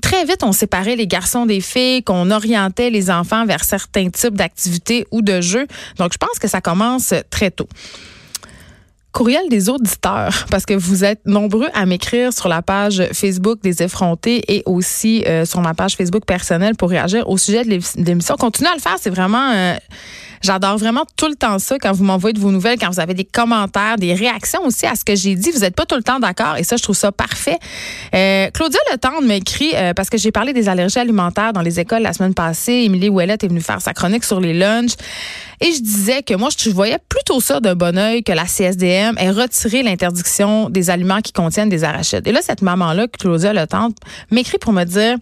très 0.00 0.24
vite, 0.24 0.42
on 0.42 0.52
séparait 0.52 0.96
les 0.96 1.06
garçons 1.06 1.46
des 1.46 1.60
filles, 1.60 2.02
qu'on 2.02 2.30
orientait 2.30 2.90
les 2.90 3.10
enfants 3.10 3.46
vers 3.46 3.64
certains 3.64 4.10
types 4.10 4.34
d'activités 4.34 5.06
ou 5.10 5.22
de 5.22 5.40
jeux. 5.40 5.66
Donc, 5.98 6.12
je 6.12 6.18
pense 6.18 6.38
que 6.38 6.48
ça 6.48 6.60
commence 6.60 7.14
très 7.30 7.50
tôt 7.50 7.68
courriel 9.12 9.48
des 9.48 9.68
auditeurs, 9.68 10.46
parce 10.50 10.66
que 10.66 10.74
vous 10.74 11.04
êtes 11.04 11.20
nombreux 11.26 11.68
à 11.74 11.86
m'écrire 11.86 12.32
sur 12.32 12.48
la 12.48 12.62
page 12.62 13.02
Facebook 13.12 13.60
des 13.62 13.82
effrontés 13.82 14.42
et 14.48 14.62
aussi 14.66 15.22
euh, 15.26 15.44
sur 15.44 15.60
ma 15.60 15.74
page 15.74 15.96
Facebook 15.96 16.24
personnelle 16.24 16.74
pour 16.76 16.90
réagir 16.90 17.28
au 17.28 17.36
sujet 17.36 17.64
de 17.64 17.78
l'émission. 17.96 18.36
Continuez 18.36 18.70
à 18.70 18.74
le 18.74 18.80
faire, 18.80 18.96
c'est 18.98 19.10
vraiment... 19.10 19.50
Euh, 19.52 19.76
j'adore 20.42 20.76
vraiment 20.78 21.04
tout 21.16 21.28
le 21.28 21.34
temps 21.34 21.58
ça 21.58 21.78
quand 21.78 21.92
vous 21.92 22.04
m'envoyez 22.04 22.34
de 22.34 22.40
vos 22.40 22.50
nouvelles, 22.50 22.78
quand 22.78 22.90
vous 22.90 23.00
avez 23.00 23.14
des 23.14 23.24
commentaires, 23.24 23.96
des 23.96 24.14
réactions 24.14 24.62
aussi 24.64 24.86
à 24.86 24.94
ce 24.94 25.04
que 25.04 25.14
j'ai 25.14 25.34
dit. 25.34 25.50
Vous 25.50 25.60
n'êtes 25.60 25.74
pas 25.74 25.86
tout 25.86 25.96
le 25.96 26.02
temps 26.02 26.18
d'accord 26.18 26.56
et 26.56 26.64
ça, 26.64 26.76
je 26.76 26.82
trouve 26.82 26.96
ça 26.96 27.12
parfait. 27.12 27.58
Euh, 28.14 28.50
Claudia 28.50 28.80
Letendre 28.90 29.22
m'écrit 29.22 29.72
euh, 29.74 29.94
parce 29.94 30.10
que 30.10 30.18
j'ai 30.18 30.32
parlé 30.32 30.52
des 30.52 30.68
allergies 30.68 30.98
alimentaires 30.98 31.52
dans 31.52 31.62
les 31.62 31.80
écoles 31.80 32.02
la 32.02 32.12
semaine 32.12 32.34
passée. 32.34 32.72
Émilie 32.72 33.08
Ouellette 33.08 33.44
est 33.44 33.48
venue 33.48 33.60
faire 33.60 33.80
sa 33.80 33.92
chronique 33.92 34.24
sur 34.24 34.40
les 34.40 34.52
lunchs. 34.52 34.94
Et 35.60 35.72
je 35.72 35.80
disais 35.80 36.22
que 36.22 36.34
moi, 36.34 36.48
je 36.56 36.70
voyais 36.70 36.98
plutôt 37.08 37.40
ça 37.40 37.60
d'un 37.60 37.76
bon 37.76 37.96
oeil 37.96 38.24
que 38.24 38.32
la 38.32 38.46
CSDM 38.46 39.16
ait 39.16 39.30
retiré 39.30 39.84
l'interdiction 39.84 40.68
des 40.68 40.90
aliments 40.90 41.20
qui 41.20 41.32
contiennent 41.32 41.68
des 41.68 41.84
arachides. 41.84 42.26
Et 42.26 42.32
là, 42.32 42.40
cette 42.42 42.62
maman-là, 42.62 43.06
Claudia 43.06 43.52
Le 43.52 43.66
Tante, 43.66 43.96
m'écrit 44.32 44.58
pour 44.58 44.72
me 44.72 44.82
dire 44.82 45.16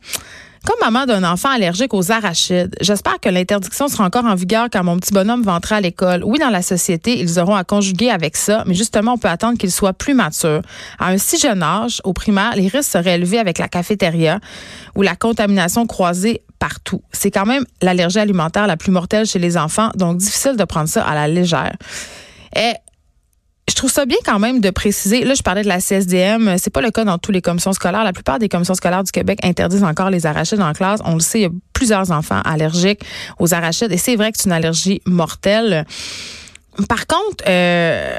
comme 0.64 0.76
maman 0.80 1.06
d'un 1.06 1.24
enfant 1.24 1.48
allergique 1.50 1.94
aux 1.94 2.12
arachides, 2.12 2.76
j'espère 2.80 3.18
que 3.18 3.28
l'interdiction 3.28 3.88
sera 3.88 4.04
encore 4.04 4.26
en 4.26 4.34
vigueur 4.34 4.68
quand 4.70 4.84
mon 4.84 4.98
petit 4.98 5.12
bonhomme 5.12 5.42
va 5.42 5.54
entrer 5.54 5.76
à 5.76 5.80
l'école. 5.80 6.22
Oui, 6.24 6.38
dans 6.38 6.50
la 6.50 6.62
société, 6.62 7.18
ils 7.18 7.38
auront 7.38 7.54
à 7.54 7.64
conjuguer 7.64 8.10
avec 8.10 8.36
ça, 8.36 8.64
mais 8.66 8.74
justement, 8.74 9.14
on 9.14 9.18
peut 9.18 9.28
attendre 9.28 9.56
qu'il 9.56 9.72
soit 9.72 9.94
plus 9.94 10.12
mature. 10.12 10.60
À 10.98 11.08
un 11.08 11.18
si 11.18 11.38
jeune 11.38 11.62
âge, 11.62 12.00
au 12.04 12.12
primaire, 12.12 12.54
les 12.56 12.68
risques 12.68 12.90
seraient 12.90 13.14
élevés 13.14 13.38
avec 13.38 13.58
la 13.58 13.68
cafétéria 13.68 14.38
ou 14.94 15.02
la 15.02 15.16
contamination 15.16 15.86
croisée 15.86 16.42
partout. 16.58 17.02
C'est 17.10 17.30
quand 17.30 17.46
même 17.46 17.64
l'allergie 17.80 18.18
alimentaire 18.18 18.66
la 18.66 18.76
plus 18.76 18.92
mortelle 18.92 19.24
chez 19.24 19.38
les 19.38 19.56
enfants, 19.56 19.90
donc 19.94 20.18
difficile 20.18 20.56
de 20.56 20.64
prendre 20.64 20.88
ça 20.88 21.02
à 21.04 21.14
la 21.14 21.26
légère. 21.26 21.74
Et 22.54 22.74
je 23.70 23.76
trouve 23.76 23.90
ça 23.90 24.04
bien 24.04 24.18
quand 24.24 24.38
même 24.38 24.60
de 24.60 24.70
préciser. 24.70 25.24
Là, 25.24 25.34
je 25.34 25.42
parlais 25.42 25.62
de 25.62 25.68
la 25.68 25.80
CSDM. 25.80 26.58
C'est 26.58 26.72
pas 26.72 26.80
le 26.80 26.90
cas 26.90 27.04
dans 27.04 27.18
toutes 27.18 27.34
les 27.34 27.40
commissions 27.40 27.72
scolaires. 27.72 28.02
La 28.02 28.12
plupart 28.12 28.38
des 28.38 28.48
commissions 28.48 28.74
scolaires 28.74 29.04
du 29.04 29.12
Québec 29.12 29.38
interdisent 29.44 29.84
encore 29.84 30.10
les 30.10 30.26
arachides 30.26 30.60
en 30.60 30.72
classe. 30.72 31.00
On 31.04 31.14
le 31.14 31.20
sait, 31.20 31.38
il 31.38 31.42
y 31.42 31.46
a 31.46 31.50
plusieurs 31.72 32.10
enfants 32.10 32.40
allergiques 32.44 33.02
aux 33.38 33.54
arachides 33.54 33.92
et 33.92 33.96
c'est 33.96 34.16
vrai 34.16 34.32
que 34.32 34.38
c'est 34.38 34.46
une 34.46 34.52
allergie 34.52 35.00
mortelle. 35.06 35.86
Par 36.88 37.06
contre, 37.06 37.44
euh, 37.46 38.18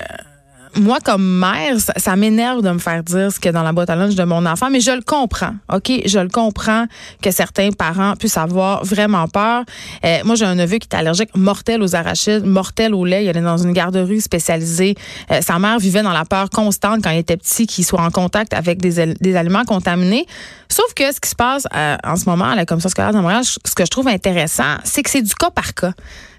moi, 0.75 0.99
comme 1.03 1.39
mère, 1.39 1.75
ça, 1.79 2.15
m'énerve 2.15 2.61
de 2.61 2.69
me 2.71 2.79
faire 2.79 3.03
dire 3.03 3.31
ce 3.31 3.39
qu'il 3.39 3.49
y 3.49 3.53
dans 3.53 3.63
la 3.63 3.73
boîte 3.73 3.89
à 3.89 3.95
lunch 3.95 4.15
de 4.15 4.23
mon 4.23 4.45
enfant, 4.45 4.69
mais 4.69 4.79
je 4.79 4.91
le 4.91 5.01
comprends, 5.01 5.53
OK? 5.71 5.91
Je 6.05 6.19
le 6.19 6.29
comprends 6.29 6.85
que 7.21 7.31
certains 7.31 7.71
parents 7.71 8.15
puissent 8.15 8.37
avoir 8.37 8.83
vraiment 8.85 9.27
peur. 9.27 9.63
Euh, 10.05 10.19
moi, 10.23 10.35
j'ai 10.35 10.45
un 10.45 10.55
neveu 10.55 10.77
qui 10.77 10.87
est 10.89 10.95
allergique 10.95 11.35
mortel 11.35 11.81
aux 11.83 11.95
arachides, 11.95 12.45
mortel 12.45 12.93
au 12.93 13.03
lait. 13.03 13.25
Il 13.25 13.29
allait 13.29 13.41
dans 13.41 13.57
une 13.57 13.73
garderie 13.73 14.21
spécialisée. 14.21 14.95
Euh, 15.31 15.41
sa 15.41 15.59
mère 15.59 15.77
vivait 15.79 16.03
dans 16.03 16.13
la 16.13 16.25
peur 16.25 16.49
constante 16.49 17.03
quand 17.03 17.11
il 17.11 17.19
était 17.19 17.37
petit 17.37 17.67
qu'il 17.67 17.83
soit 17.83 18.01
en 18.01 18.11
contact 18.11 18.53
avec 18.53 18.79
des, 18.79 19.13
des 19.13 19.35
aliments 19.35 19.65
contaminés. 19.65 20.25
Sauf 20.69 20.93
que 20.93 21.11
ce 21.11 21.19
qui 21.19 21.29
se 21.29 21.35
passe 21.35 21.67
euh, 21.75 21.97
en 22.03 22.15
ce 22.15 22.29
moment 22.29 22.45
à 22.45 22.55
la 22.55 22.65
Commission 22.65 22.89
scolaire 22.89 23.13
de 23.13 23.19
Montréal, 23.19 23.43
ce 23.43 23.75
que 23.75 23.83
je 23.83 23.91
trouve 23.91 24.07
intéressant, 24.07 24.77
c'est 24.85 25.03
que 25.03 25.09
c'est 25.09 25.21
du 25.21 25.35
cas 25.35 25.49
par 25.49 25.73
cas. 25.73 25.91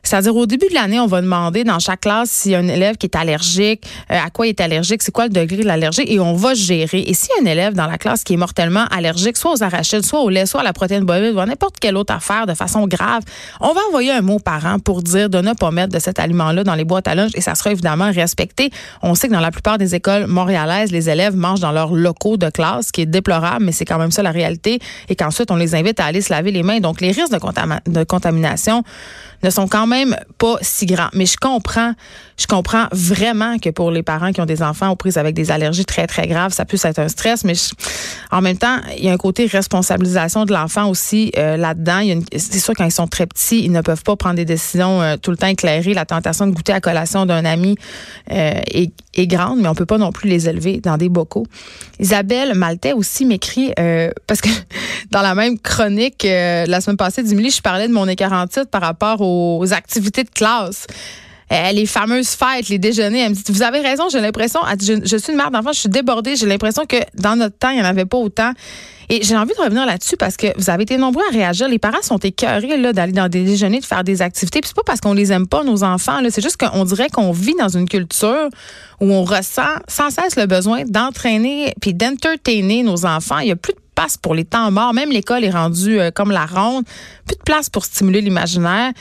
C'est-à-dire, 0.02 0.34
au 0.34 0.46
début 0.46 0.68
de 0.68 0.74
l'année, 0.74 0.98
on 0.98 1.06
va 1.06 1.20
demander 1.20 1.64
dans 1.64 1.78
chaque 1.78 2.00
classe 2.00 2.30
s'il 2.30 2.52
y 2.52 2.54
a 2.54 2.58
un 2.58 2.68
élève 2.68 2.96
qui 2.96 3.06
est 3.06 3.16
allergique, 3.16 3.84
euh, 4.10 4.18
à 4.18 4.30
quoi 4.30 4.46
il 4.46 4.50
est 4.50 4.60
allergique, 4.60 5.02
c'est 5.02 5.12
quoi 5.12 5.24
le 5.24 5.30
degré 5.30 5.58
de 5.58 5.64
l'allergie, 5.64 6.02
et 6.06 6.18
on 6.18 6.34
va 6.34 6.54
gérer. 6.54 7.04
Et 7.06 7.14
s'il 7.14 7.30
y 7.36 7.38
a 7.38 7.48
un 7.48 7.52
élève 7.52 7.74
dans 7.74 7.86
la 7.86 7.98
classe 7.98 8.24
qui 8.24 8.34
est 8.34 8.36
mortellement 8.36 8.84
allergique, 8.90 9.36
soit 9.36 9.52
aux 9.52 9.62
arachides, 9.62 10.04
soit 10.04 10.20
au 10.20 10.28
lait, 10.28 10.46
soit 10.46 10.60
à 10.60 10.64
la 10.64 10.72
protéine 10.72 11.04
bovine, 11.04 11.34
ou 11.34 11.40
à 11.40 11.46
n'importe 11.46 11.78
quelle 11.78 11.96
autre 11.96 12.12
affaire 12.12 12.46
de 12.46 12.54
façon 12.54 12.86
grave, 12.86 13.22
on 13.60 13.72
va 13.72 13.80
envoyer 13.88 14.10
un 14.10 14.22
mot 14.22 14.38
parent 14.38 14.78
pour 14.78 15.02
dire 15.02 15.30
de 15.30 15.40
ne 15.40 15.52
pas 15.52 15.70
mettre 15.70 15.92
de 15.92 15.98
cet 15.98 16.18
aliment-là 16.18 16.64
dans 16.64 16.74
les 16.74 16.84
boîtes 16.84 17.06
à 17.06 17.14
lunch, 17.14 17.30
et 17.34 17.40
ça 17.40 17.54
sera 17.54 17.70
évidemment 17.70 18.10
respecté. 18.12 18.70
On 19.02 19.14
sait 19.14 19.28
que 19.28 19.32
dans 19.32 19.40
la 19.40 19.50
plupart 19.52 19.78
des 19.78 19.94
écoles 19.94 20.26
montréalaises, 20.26 20.90
les 20.90 21.10
élèves 21.10 21.36
mangent 21.36 21.60
dans 21.60 21.72
leurs 21.72 21.94
locaux 21.94 22.36
de 22.36 22.50
classe, 22.50 22.88
ce 22.88 22.92
qui 22.92 23.02
est 23.02 23.06
déplorable, 23.06 23.64
mais 23.64 23.72
c'est 23.72 23.84
quand 23.84 23.98
même 23.98 24.10
ça 24.10 24.22
la 24.22 24.32
réalité, 24.32 24.80
et 25.08 25.14
qu'ensuite, 25.14 25.50
on 25.50 25.56
les 25.56 25.74
invite 25.74 26.00
à 26.00 26.06
aller 26.06 26.20
se 26.20 26.32
laver 26.32 26.50
les 26.50 26.62
mains. 26.62 26.80
Donc, 26.80 27.00
les 27.00 27.12
risques 27.12 27.30
de, 27.30 27.90
de 27.90 28.04
contamination 28.04 28.82
ne 29.42 29.50
sont 29.50 29.68
quand 29.68 29.86
même 29.86 30.16
pas 30.38 30.56
si 30.60 30.86
grands. 30.86 31.10
Mais 31.14 31.26
je 31.26 31.36
comprends, 31.36 31.92
je 32.36 32.46
comprends 32.46 32.86
vraiment 32.92 33.58
que 33.58 33.70
pour 33.70 33.90
les 33.90 34.02
parents 34.02 34.32
qui 34.32 34.40
ont 34.40 34.46
des 34.46 34.62
enfants 34.62 34.90
aux 34.90 34.96
prises 34.96 35.18
avec 35.18 35.34
des 35.34 35.50
allergies 35.50 35.84
très, 35.84 36.06
très 36.06 36.26
graves, 36.26 36.52
ça 36.52 36.64
puisse 36.64 36.84
être 36.84 36.98
un 36.98 37.08
stress. 37.08 37.44
Mais 37.44 37.54
en 38.30 38.40
même 38.40 38.56
temps, 38.56 38.78
il 38.96 39.04
y 39.04 39.08
a 39.08 39.12
un 39.12 39.18
côté 39.18 39.46
responsabilisation 39.46 40.44
de 40.44 40.52
l'enfant 40.52 40.88
aussi 40.88 41.32
euh, 41.36 41.56
là-dedans. 41.56 42.00
C'est 42.36 42.58
sûr, 42.58 42.74
quand 42.76 42.84
ils 42.84 42.92
sont 42.92 43.06
très 43.06 43.26
petits, 43.26 43.64
ils 43.64 43.72
ne 43.72 43.80
peuvent 43.80 44.02
pas 44.02 44.16
prendre 44.16 44.36
des 44.36 44.44
décisions 44.44 45.02
euh, 45.02 45.16
tout 45.16 45.30
le 45.30 45.36
temps 45.36 45.48
éclairées. 45.48 45.94
La 45.94 46.04
tentation 46.04 46.46
de 46.46 46.52
goûter 46.52 46.72
à 46.72 46.80
collation 46.80 47.26
d'un 47.26 47.44
ami 47.44 47.76
euh, 48.30 48.60
est, 48.66 49.26
grande, 49.26 49.60
mais 49.60 49.68
on 49.68 49.74
peut 49.74 49.86
pas 49.86 49.98
non 49.98 50.10
plus 50.10 50.28
les 50.28 50.48
élever 50.48 50.80
dans 50.80 50.96
des 50.96 51.08
bocaux. 51.08 51.46
Isabelle 52.00 52.54
Maltais 52.54 52.92
aussi 52.92 53.24
m'écrit, 53.24 53.72
parce 54.26 54.40
que 54.40 54.48
dans 55.10 55.20
la 55.22 55.34
même 55.34 55.58
chronique 55.58 56.24
la 56.24 56.80
semaine 56.80 56.96
passée 56.96 57.22
d'Emilie, 57.22 57.50
je 57.50 57.60
parlais 57.60 57.88
de 57.88 57.92
mon 57.92 58.08
écart 58.08 58.32
par 58.70 58.80
rapport 58.80 59.20
au 59.20 59.31
aux 59.32 59.72
activités 59.72 60.24
de 60.24 60.30
classe. 60.30 60.86
Euh, 61.52 61.72
les 61.72 61.84
fameuses 61.84 62.30
fêtes, 62.30 62.68
les 62.68 62.78
déjeuners. 62.78 63.20
Elle 63.20 63.30
me 63.30 63.34
dit, 63.34 63.42
vous 63.48 63.62
avez 63.62 63.80
raison, 63.80 64.08
j'ai 64.10 64.20
l'impression, 64.20 64.60
je, 64.80 65.16
suis 65.16 65.32
une 65.32 65.36
mère 65.36 65.50
d'enfant, 65.50 65.72
je 65.72 65.80
suis 65.80 65.88
débordée, 65.88 66.34
j'ai 66.34 66.46
l'impression 66.46 66.86
que 66.86 66.96
dans 67.14 67.36
notre 67.36 67.58
temps, 67.58 67.68
il 67.68 67.76
n'y 67.76 67.82
en 67.82 67.86
avait 67.86 68.06
pas 68.06 68.16
autant. 68.16 68.52
Et 69.10 69.22
j'ai 69.22 69.36
envie 69.36 69.52
de 69.54 69.60
revenir 69.60 69.84
là-dessus 69.84 70.16
parce 70.16 70.38
que 70.38 70.46
vous 70.56 70.70
avez 70.70 70.84
été 70.84 70.96
nombreux 70.96 71.24
à 71.28 71.32
réagir. 71.32 71.68
Les 71.68 71.78
parents 71.78 72.00
sont 72.00 72.16
écœurés 72.16 72.80
d'aller 72.94 73.12
dans 73.12 73.28
des 73.28 73.44
déjeuners, 73.44 73.80
de 73.80 73.84
faire 73.84 74.04
des 74.04 74.22
activités. 74.22 74.60
Puis 74.60 74.68
c'est 74.68 74.76
pas 74.76 74.84
parce 74.86 75.00
qu'on 75.00 75.12
les 75.12 75.32
aime 75.32 75.46
pas, 75.46 75.64
nos 75.64 75.84
enfants. 75.84 76.20
C'est 76.30 76.40
juste 76.40 76.56
qu'on 76.56 76.84
dirait 76.86 77.10
qu'on 77.10 77.32
vit 77.32 77.54
dans 77.58 77.68
une 77.68 77.86
culture 77.86 78.48
où 79.00 79.12
on 79.12 79.24
ressent 79.24 79.74
sans 79.86 80.08
cesse 80.08 80.36
le 80.36 80.46
besoin 80.46 80.84
d'entraîner 80.86 81.74
puis 81.82 81.92
d'entertainer 81.92 82.82
nos 82.82 83.04
enfants. 83.04 83.40
Il 83.40 83.48
y 83.48 83.52
a 83.52 83.56
plus 83.56 83.74
de 83.74 83.81
pour 84.20 84.34
les 84.34 84.44
temps 84.44 84.70
morts. 84.70 84.94
Même 84.94 85.10
l'école 85.10 85.44
est 85.44 85.50
rendue 85.50 86.00
euh, 86.00 86.10
comme 86.10 86.30
la 86.30 86.46
ronde. 86.46 86.84
Plus 87.26 87.36
de 87.36 87.42
place 87.42 87.70
pour 87.70 87.84
stimuler 87.84 88.20
l'imaginaire. 88.20 88.92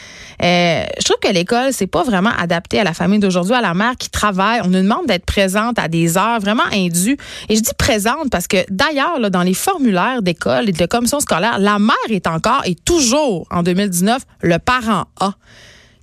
Euh, 0.43 0.84
je 0.98 1.03
trouve 1.03 1.17
que 1.22 1.34
l'école, 1.34 1.74
c'est 1.74 1.88
pas 1.88 2.03
vraiment 2.03 2.31
adapté 2.38 2.79
à 2.79 2.84
la 2.84 2.93
famille 2.93 3.20
d'aujourd'hui, 3.20 3.53
à 3.53 3.62
la 3.62 3.74
mère 3.74 3.93
qui 3.98 4.10
travaille. 4.10 4.62
On 4.63 4.67
nous 4.67 4.81
demande 4.81 5.08
d'être 5.08 5.25
présente 5.25 5.79
à 5.79 5.88
des 5.88 6.17
heures 6.17 6.39
vraiment 6.39 6.63
indues. 6.72 7.17
Et 7.50 7.55
je 7.55 7.62
dis 7.62 7.72
présente 7.77 8.29
parce 8.29 8.48
que 8.48 8.58
d'ailleurs, 8.70 9.29
dans 9.29 9.43
les 9.43 9.53
formulaires 9.53 10.22
d'école 10.22 10.70
et 10.70 10.74
de 10.74 10.86
commission 10.86 11.20
scolaire, 11.20 11.60
la 11.60 11.79
mère 11.79 11.96
est 12.10 12.27
encore 12.27 12.62
et 12.65 12.75
toujours 12.75 13.48
en 13.51 13.63
2019 13.63 14.22
le 14.41 14.60
parent 14.60 15.05
A. 15.20 15.34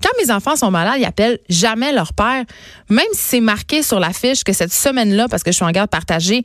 Quand 0.03 0.11
mes 0.25 0.31
enfants 0.33 0.55
sont 0.55 0.71
malades, 0.71 0.97
ils 0.99 1.05
appellent 1.05 1.39
jamais 1.49 1.93
leur 1.93 2.13
père, 2.13 2.45
même 2.89 3.07
si 3.13 3.21
c'est 3.21 3.41
marqué 3.41 3.83
sur 3.83 3.99
la 3.99 4.13
fiche 4.13 4.45
que 4.45 4.53
cette 4.53 4.73
semaine-là, 4.73 5.27
parce 5.29 5.43
que 5.43 5.51
je 5.51 5.57
suis 5.57 5.65
en 5.65 5.71
garde 5.71 5.91
partagée, 5.91 6.45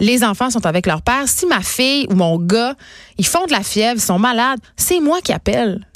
les 0.00 0.24
enfants 0.24 0.50
sont 0.50 0.64
avec 0.66 0.86
leur 0.86 1.02
père. 1.02 1.24
Si 1.26 1.46
ma 1.46 1.60
fille 1.60 2.06
ou 2.10 2.14
mon 2.14 2.38
gars, 2.38 2.74
ils 3.18 3.26
font 3.26 3.44
de 3.46 3.52
la 3.52 3.62
fièvre, 3.62 4.00
sont 4.00 4.18
malades, 4.18 4.60
c'est 4.76 5.00
moi 5.00 5.20
qui 5.20 5.32
appelle. 5.32 5.86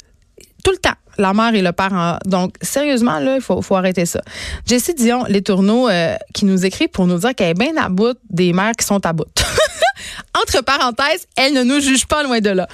Tout 0.63 0.71
le 0.71 0.77
temps. 0.77 0.95
La 1.17 1.33
mère 1.33 1.53
et 1.53 1.61
le 1.61 1.71
père. 1.71 2.19
Donc, 2.25 2.55
sérieusement, 2.61 3.19
là, 3.19 3.35
il 3.35 3.41
faut, 3.41 3.61
faut 3.61 3.75
arrêter 3.75 4.05
ça. 4.05 4.21
Jessie 4.65 4.95
Dion, 4.95 5.25
les 5.27 5.43
tourneaux, 5.43 5.87
euh, 5.87 6.15
qui 6.33 6.45
nous 6.45 6.65
écrit 6.65 6.87
pour 6.87 7.05
nous 7.05 7.19
dire 7.19 7.35
qu'elle 7.35 7.49
est 7.49 7.53
bien 7.53 7.77
à 7.77 7.89
bout 7.89 8.17
des 8.31 8.51
mères 8.51 8.71
qui 8.71 8.85
sont 8.85 9.05
à 9.05 9.13
bout. 9.13 9.25
Entre 10.41 10.63
parenthèses, 10.63 11.27
elle 11.35 11.53
ne 11.53 11.63
nous 11.63 11.79
juge 11.79 12.07
pas 12.07 12.23
loin 12.23 12.39
de 12.39 12.49
là. 12.49 12.67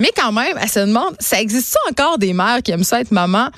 Mais 0.00 0.10
quand 0.16 0.32
même, 0.32 0.58
elle 0.60 0.68
se 0.68 0.80
demande, 0.80 1.14
ça 1.20 1.40
existe 1.40 1.76
encore 1.88 2.18
des 2.18 2.32
mères 2.32 2.62
qui 2.62 2.72
aiment 2.72 2.84
ça 2.84 3.00
être 3.00 3.12
maman? 3.12 3.50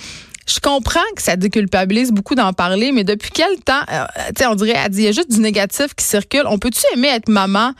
Je 0.46 0.60
comprends 0.60 1.00
que 1.16 1.22
ça 1.22 1.36
déculpabilise 1.36 2.12
beaucoup 2.12 2.34
d'en 2.34 2.52
parler, 2.52 2.92
mais 2.92 3.04
depuis 3.04 3.30
quel 3.32 3.58
temps, 3.64 3.82
euh, 3.92 4.04
tu 4.28 4.34
sais, 4.38 4.46
on 4.46 4.54
dirait, 4.54 4.78
il 4.92 5.00
y 5.00 5.08
a 5.08 5.12
juste 5.12 5.30
du 5.30 5.40
négatif 5.40 5.94
qui 5.94 6.04
circule. 6.04 6.44
On 6.46 6.58
peut-tu 6.58 6.82
aimer 6.94 7.08
être 7.08 7.28
maman? 7.28 7.72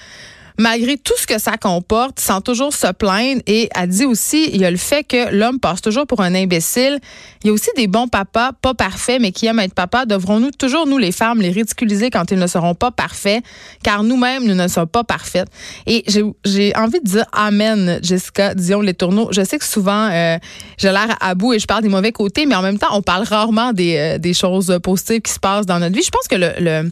Malgré 0.59 0.97
tout 0.97 1.15
ce 1.19 1.27
que 1.27 1.39
ça 1.39 1.57
comporte, 1.57 2.21
sans 2.21 2.41
toujours 2.41 2.73
se 2.73 2.91
plaindre. 2.93 3.43
Et 3.47 3.69
elle 3.75 3.89
dit 3.89 4.05
aussi, 4.05 4.51
il 4.53 4.61
y 4.61 4.65
a 4.65 4.71
le 4.71 4.77
fait 4.77 5.05
que 5.05 5.35
l'homme 5.35 5.61
passe 5.61 5.83
toujours 5.83 6.07
pour 6.07 6.21
un 6.21 6.35
imbécile. 6.35 6.99
Il 7.43 7.49
y 7.49 7.51
a 7.51 7.53
aussi 7.53 7.71
des 7.77 7.87
bons 7.87 8.09
papas, 8.09 8.53
pas 8.53 8.75
parfaits, 8.75 9.21
mais 9.21 9.33
qui 9.33 9.47
aiment 9.47 9.59
être 9.59 9.75
papa. 9.75 10.07
Devrons-nous 10.07 10.51
toujours, 10.53 10.87
nous 10.87 10.99
les 10.99 11.13
femmes, 11.13 11.41
les 11.41 11.51
ridiculiser 11.51 12.11
quand 12.11 12.31
ils 12.31 12.39
ne 12.39 12.47
seront 12.47 12.75
pas 12.75 12.91
parfaits, 12.91 13.43
car 13.83 14.03
nous-mêmes, 14.03 14.45
nous 14.45 14.55
ne 14.55 14.69
sommes 14.69 14.87
pas 14.87 15.05
parfaites. 15.05 15.49
Et 15.87 16.05
j'ai 16.45 16.77
envie 16.77 17.01
de 17.01 17.09
dire 17.09 17.27
Amen, 17.33 18.01
Jessica, 18.03 18.55
disons 18.55 18.81
les 18.81 18.95
tourneaux. 18.95 19.29
Je 19.33 19.45
sais 19.45 19.59
que 19.59 19.65
souvent, 19.65 20.09
euh, 20.11 20.39
j'ai 20.79 20.91
l'air 20.91 21.17
à 21.21 21.35
bout 21.35 21.53
et 21.53 21.59
je 21.59 21.67
parle 21.67 21.83
des 21.83 21.89
mauvais 21.89 22.13
côtés, 22.13 22.47
mais 22.47 22.55
en 22.55 22.63
même 22.63 22.79
temps, 22.79 22.89
on 22.93 23.03
parle 23.03 23.25
rarement 23.25 23.73
des, 23.73 24.19
euh, 24.25 24.33
choses 24.33 24.79
positives 24.83 25.21
qui 25.21 25.33
se 25.33 25.39
passent 25.39 25.67
dans 25.67 25.79
notre 25.79 25.95
vie. 25.95 26.03
Je 26.03 26.11
pense 26.11 26.29
que 26.29 26.37
le 26.37 26.91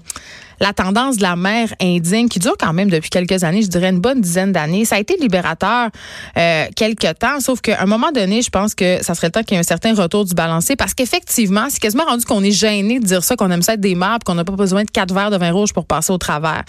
la 0.61 0.73
tendance 0.73 1.16
de 1.16 1.23
la 1.23 1.37
mère 1.37 1.75
indigne 1.80 2.28
qui 2.28 2.38
dure 2.38 2.56
quand 2.58 2.73
même 2.73 2.90
depuis 2.90 3.11
quelques 3.11 3.44
années, 3.44 3.62
je 3.62 3.68
dirais 3.68 3.90
une 3.90 4.00
bonne 4.00 4.20
dizaine 4.20 4.52
d'années. 4.52 4.84
Ça 4.84 4.96
a 4.96 4.99
été 4.99 5.16
libérateur 5.16 5.88
euh, 6.37 6.66
quelques 6.76 7.18
temps, 7.18 7.40
sauf 7.40 7.61
qu'à 7.61 7.80
un 7.80 7.87
moment 7.87 8.12
donné, 8.12 8.42
je 8.42 8.50
pense 8.50 8.75
que 8.75 9.02
ça 9.02 9.14
serait 9.14 9.30
temps 9.30 9.42
qu'il 9.42 9.54
y 9.54 9.56
ait 9.56 9.61
un 9.61 9.64
certain 9.64 9.94
retour 9.94 10.25
du 10.25 10.34
balancé 10.34 10.76
parce 10.76 10.94
qu'effectivement, 10.94 11.66
c'est 11.70 11.80
quasiment 11.80 12.04
rendu 12.04 12.25
qu'on 12.25 12.42
est 12.42 12.50
gêné 12.50 13.00
de 13.00 13.04
dire 13.04 13.25
ça, 13.25 13.37
qu'on 13.37 13.50
aime 13.50 13.62
ça 13.62 13.75
être 13.75 13.80
des 13.80 13.94
mères, 13.94 14.18
qu'on 14.25 14.34
n'a 14.34 14.44
pas 14.44 14.52
besoin 14.52 14.84
de 14.84 14.90
quatre 14.90 15.12
verres 15.14 15.30
de 15.30 15.37
vin 15.37 15.52
rouge 15.52 15.73
pour 15.73 15.87
passer 15.87 16.12
au 16.12 16.18
travers. 16.18 16.64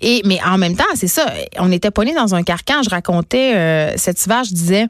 Et 0.00 0.22
mais 0.24 0.38
en 0.44 0.58
même 0.58 0.76
temps, 0.76 0.84
c'est 0.94 1.08
ça, 1.08 1.26
on 1.58 1.70
était 1.72 1.90
pognés 1.90 2.14
dans 2.14 2.34
un 2.34 2.42
carcan. 2.42 2.82
Je 2.82 2.90
racontais 2.90 3.54
euh, 3.54 3.92
cet 3.96 4.24
hiver, 4.24 4.44
je 4.44 4.54
disais. 4.54 4.86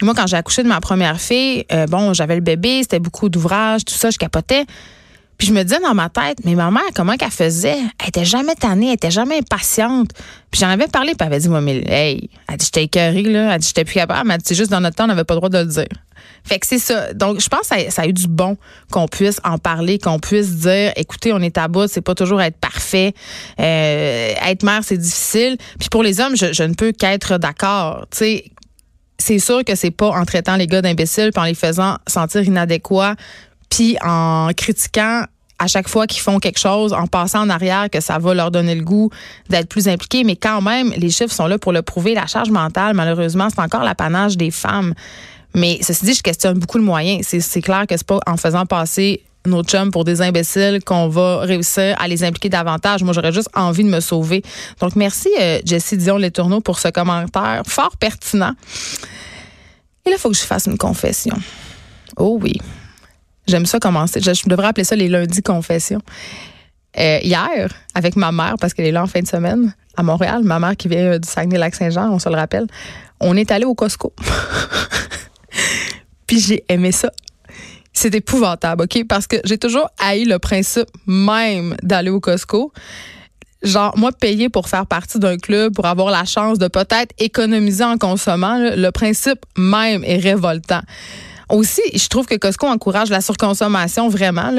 Moi, 0.00 0.14
quand 0.16 0.26
j'ai 0.26 0.36
accouché 0.36 0.64
de 0.64 0.68
ma 0.68 0.80
première 0.80 1.20
fille, 1.20 1.64
euh, 1.72 1.86
bon, 1.86 2.12
j'avais 2.12 2.34
le 2.34 2.40
bébé, 2.40 2.80
c'était 2.82 2.98
beaucoup 2.98 3.28
d'ouvrages, 3.28 3.84
tout 3.84 3.94
ça, 3.94 4.10
je 4.10 4.18
capotais. 4.18 4.64
Puis 5.42 5.48
je 5.48 5.54
me 5.54 5.64
disais 5.64 5.80
dans 5.80 5.92
ma 5.92 6.08
tête, 6.08 6.38
mais 6.44 6.54
ma 6.54 6.70
mère, 6.70 6.84
comment 6.94 7.16
qu'elle 7.16 7.32
faisait? 7.32 7.76
Elle 7.98 8.08
était 8.10 8.24
jamais 8.24 8.54
tannée, 8.54 8.86
elle 8.86 8.92
était 8.92 9.10
jamais 9.10 9.38
impatiente. 9.38 10.12
Puis 10.52 10.60
j'en 10.60 10.68
avais 10.68 10.86
parlé, 10.86 11.16
puis 11.16 11.16
elle 11.18 11.26
avait 11.26 11.40
dit, 11.40 11.48
moi, 11.48 11.60
mais 11.60 11.78
hey, 11.78 12.30
elle 12.48 12.56
dit, 12.58 12.66
j'étais 12.66 12.84
écœurée, 12.84 13.24
là. 13.24 13.52
Elle 13.52 13.60
dit, 13.60 13.66
j'étais 13.66 13.84
plus 13.84 13.94
capable. 13.94 14.30
Elle 14.30 14.38
dit, 14.38 14.44
c'est 14.46 14.54
juste 14.54 14.70
dans 14.70 14.80
notre 14.80 14.94
temps, 14.94 15.02
on 15.02 15.08
n'avait 15.08 15.24
pas 15.24 15.34
le 15.34 15.40
droit 15.40 15.48
de 15.48 15.58
le 15.58 15.66
dire. 15.66 15.88
Fait 16.44 16.60
que 16.60 16.66
c'est 16.68 16.78
ça. 16.78 17.12
Donc, 17.12 17.40
je 17.40 17.48
pense 17.48 17.68
que 17.68 17.90
ça, 17.90 18.02
a 18.02 18.06
eu 18.06 18.12
du 18.12 18.28
bon 18.28 18.56
qu'on 18.92 19.08
puisse 19.08 19.40
en 19.42 19.58
parler, 19.58 19.98
qu'on 19.98 20.20
puisse 20.20 20.58
dire, 20.58 20.92
écoutez, 20.94 21.32
on 21.32 21.40
est 21.40 21.58
à 21.58 21.66
bout, 21.66 21.88
c'est 21.88 22.02
pas 22.02 22.14
toujours 22.14 22.40
être 22.40 22.58
parfait. 22.58 23.12
Euh, 23.58 24.34
être 24.46 24.62
mère, 24.62 24.84
c'est 24.84 24.96
difficile. 24.96 25.56
Puis 25.80 25.88
pour 25.88 26.04
les 26.04 26.20
hommes, 26.20 26.36
je, 26.36 26.52
je 26.52 26.62
ne 26.62 26.74
peux 26.74 26.92
qu'être 26.92 27.38
d'accord. 27.38 28.06
Tu 28.12 28.18
sais, 28.18 28.44
c'est 29.18 29.40
sûr 29.40 29.64
que 29.64 29.74
c'est 29.74 29.90
pas 29.90 30.10
en 30.10 30.24
traitant 30.24 30.54
les 30.54 30.68
gars 30.68 30.82
d'imbéciles 30.82 31.30
puis 31.32 31.42
en 31.42 31.46
les 31.46 31.54
faisant 31.54 31.96
sentir 32.06 32.44
inadéquats 32.44 33.16
puis 33.72 33.96
en 34.02 34.50
critiquant 34.54 35.24
à 35.62 35.68
chaque 35.68 35.88
fois 35.88 36.08
qu'ils 36.08 36.22
font 36.22 36.40
quelque 36.40 36.58
chose, 36.58 36.92
en 36.92 37.06
passant 37.06 37.42
en 37.42 37.48
arrière, 37.48 37.88
que 37.88 38.00
ça 38.00 38.18
va 38.18 38.34
leur 38.34 38.50
donner 38.50 38.74
le 38.74 38.82
goût 38.82 39.10
d'être 39.48 39.68
plus 39.68 39.86
impliqués. 39.86 40.24
Mais 40.24 40.34
quand 40.34 40.60
même, 40.60 40.92
les 40.96 41.08
chiffres 41.08 41.32
sont 41.32 41.46
là 41.46 41.56
pour 41.56 41.72
le 41.72 41.82
prouver. 41.82 42.14
La 42.14 42.26
charge 42.26 42.50
mentale, 42.50 42.94
malheureusement, 42.94 43.46
c'est 43.48 43.60
encore 43.60 43.84
l'apanage 43.84 44.36
des 44.36 44.50
femmes. 44.50 44.92
Mais 45.54 45.78
ceci 45.80 46.04
dit, 46.04 46.14
je 46.14 46.22
questionne 46.22 46.58
beaucoup 46.58 46.78
le 46.78 46.84
moyen. 46.84 47.20
C'est 47.22 47.62
clair 47.62 47.86
que 47.86 47.96
c'est 47.96 48.06
pas 48.06 48.18
en 48.26 48.36
faisant 48.36 48.66
passer 48.66 49.22
nos 49.46 49.62
chums 49.62 49.92
pour 49.92 50.04
des 50.04 50.20
imbéciles 50.20 50.80
qu'on 50.84 51.08
va 51.08 51.40
réussir 51.40 51.94
à 52.00 52.08
les 52.08 52.24
impliquer 52.24 52.48
davantage. 52.48 53.04
Moi, 53.04 53.12
j'aurais 53.12 53.32
juste 53.32 53.50
envie 53.54 53.84
de 53.84 53.88
me 53.88 54.00
sauver. 54.00 54.42
Donc, 54.80 54.96
merci, 54.96 55.28
euh, 55.40 55.60
Jessie 55.64 55.96
Dion 55.96 56.16
Les 56.16 56.32
Tourneaux, 56.32 56.60
pour 56.60 56.80
ce 56.80 56.88
commentaire 56.88 57.62
fort 57.66 57.96
pertinent. 57.98 58.54
Il 60.06 60.14
faut 60.18 60.30
que 60.30 60.36
je 60.36 60.42
fasse 60.42 60.66
une 60.66 60.78
confession. 60.78 61.36
Oh 62.16 62.36
oui. 62.42 62.54
J'aime 63.46 63.66
ça 63.66 63.78
commencer. 63.78 64.20
Je, 64.20 64.48
devrais 64.48 64.68
appeler 64.68 64.84
ça 64.84 64.96
les 64.96 65.08
lundis 65.08 65.42
confessions. 65.42 66.00
Euh, 66.98 67.18
hier, 67.22 67.72
avec 67.94 68.16
ma 68.16 68.32
mère, 68.32 68.56
parce 68.60 68.74
qu'elle 68.74 68.86
est 68.86 68.92
là 68.92 69.02
en 69.02 69.06
fin 69.06 69.20
de 69.20 69.26
semaine, 69.26 69.74
à 69.96 70.02
Montréal, 70.02 70.42
ma 70.44 70.58
mère 70.58 70.76
qui 70.76 70.88
vient 70.88 71.12
euh, 71.12 71.18
du 71.18 71.28
Saguenay-Lac-Saint-Jean, 71.28 72.10
on 72.10 72.18
se 72.18 72.28
le 72.28 72.36
rappelle, 72.36 72.66
on 73.20 73.36
est 73.36 73.50
allé 73.50 73.64
au 73.64 73.74
Costco. 73.74 74.12
Puis 76.26 76.40
j'ai 76.40 76.64
aimé 76.68 76.92
ça. 76.92 77.10
C'est 77.92 78.14
épouvantable, 78.14 78.84
OK? 78.84 79.06
Parce 79.06 79.26
que 79.26 79.36
j'ai 79.44 79.58
toujours 79.58 79.88
haï 79.98 80.24
le 80.24 80.38
principe 80.38 80.88
même 81.06 81.76
d'aller 81.82 82.10
au 82.10 82.20
Costco. 82.20 82.72
Genre, 83.62 83.96
moi, 83.96 84.10
payer 84.12 84.48
pour 84.48 84.68
faire 84.68 84.86
partie 84.86 85.18
d'un 85.18 85.36
club, 85.36 85.74
pour 85.74 85.86
avoir 85.86 86.10
la 86.10 86.24
chance 86.24 86.58
de 86.58 86.68
peut-être 86.68 87.14
économiser 87.18 87.84
en 87.84 87.96
consommant, 87.96 88.58
le 88.58 88.90
principe 88.90 89.44
même 89.56 90.02
est 90.04 90.16
révoltant. 90.16 90.82
Aussi, 91.52 91.82
je 91.94 92.08
trouve 92.08 92.24
que 92.24 92.34
Costco 92.34 92.66
encourage 92.66 93.10
la 93.10 93.20
surconsommation 93.20 94.08
vraiment. 94.08 94.54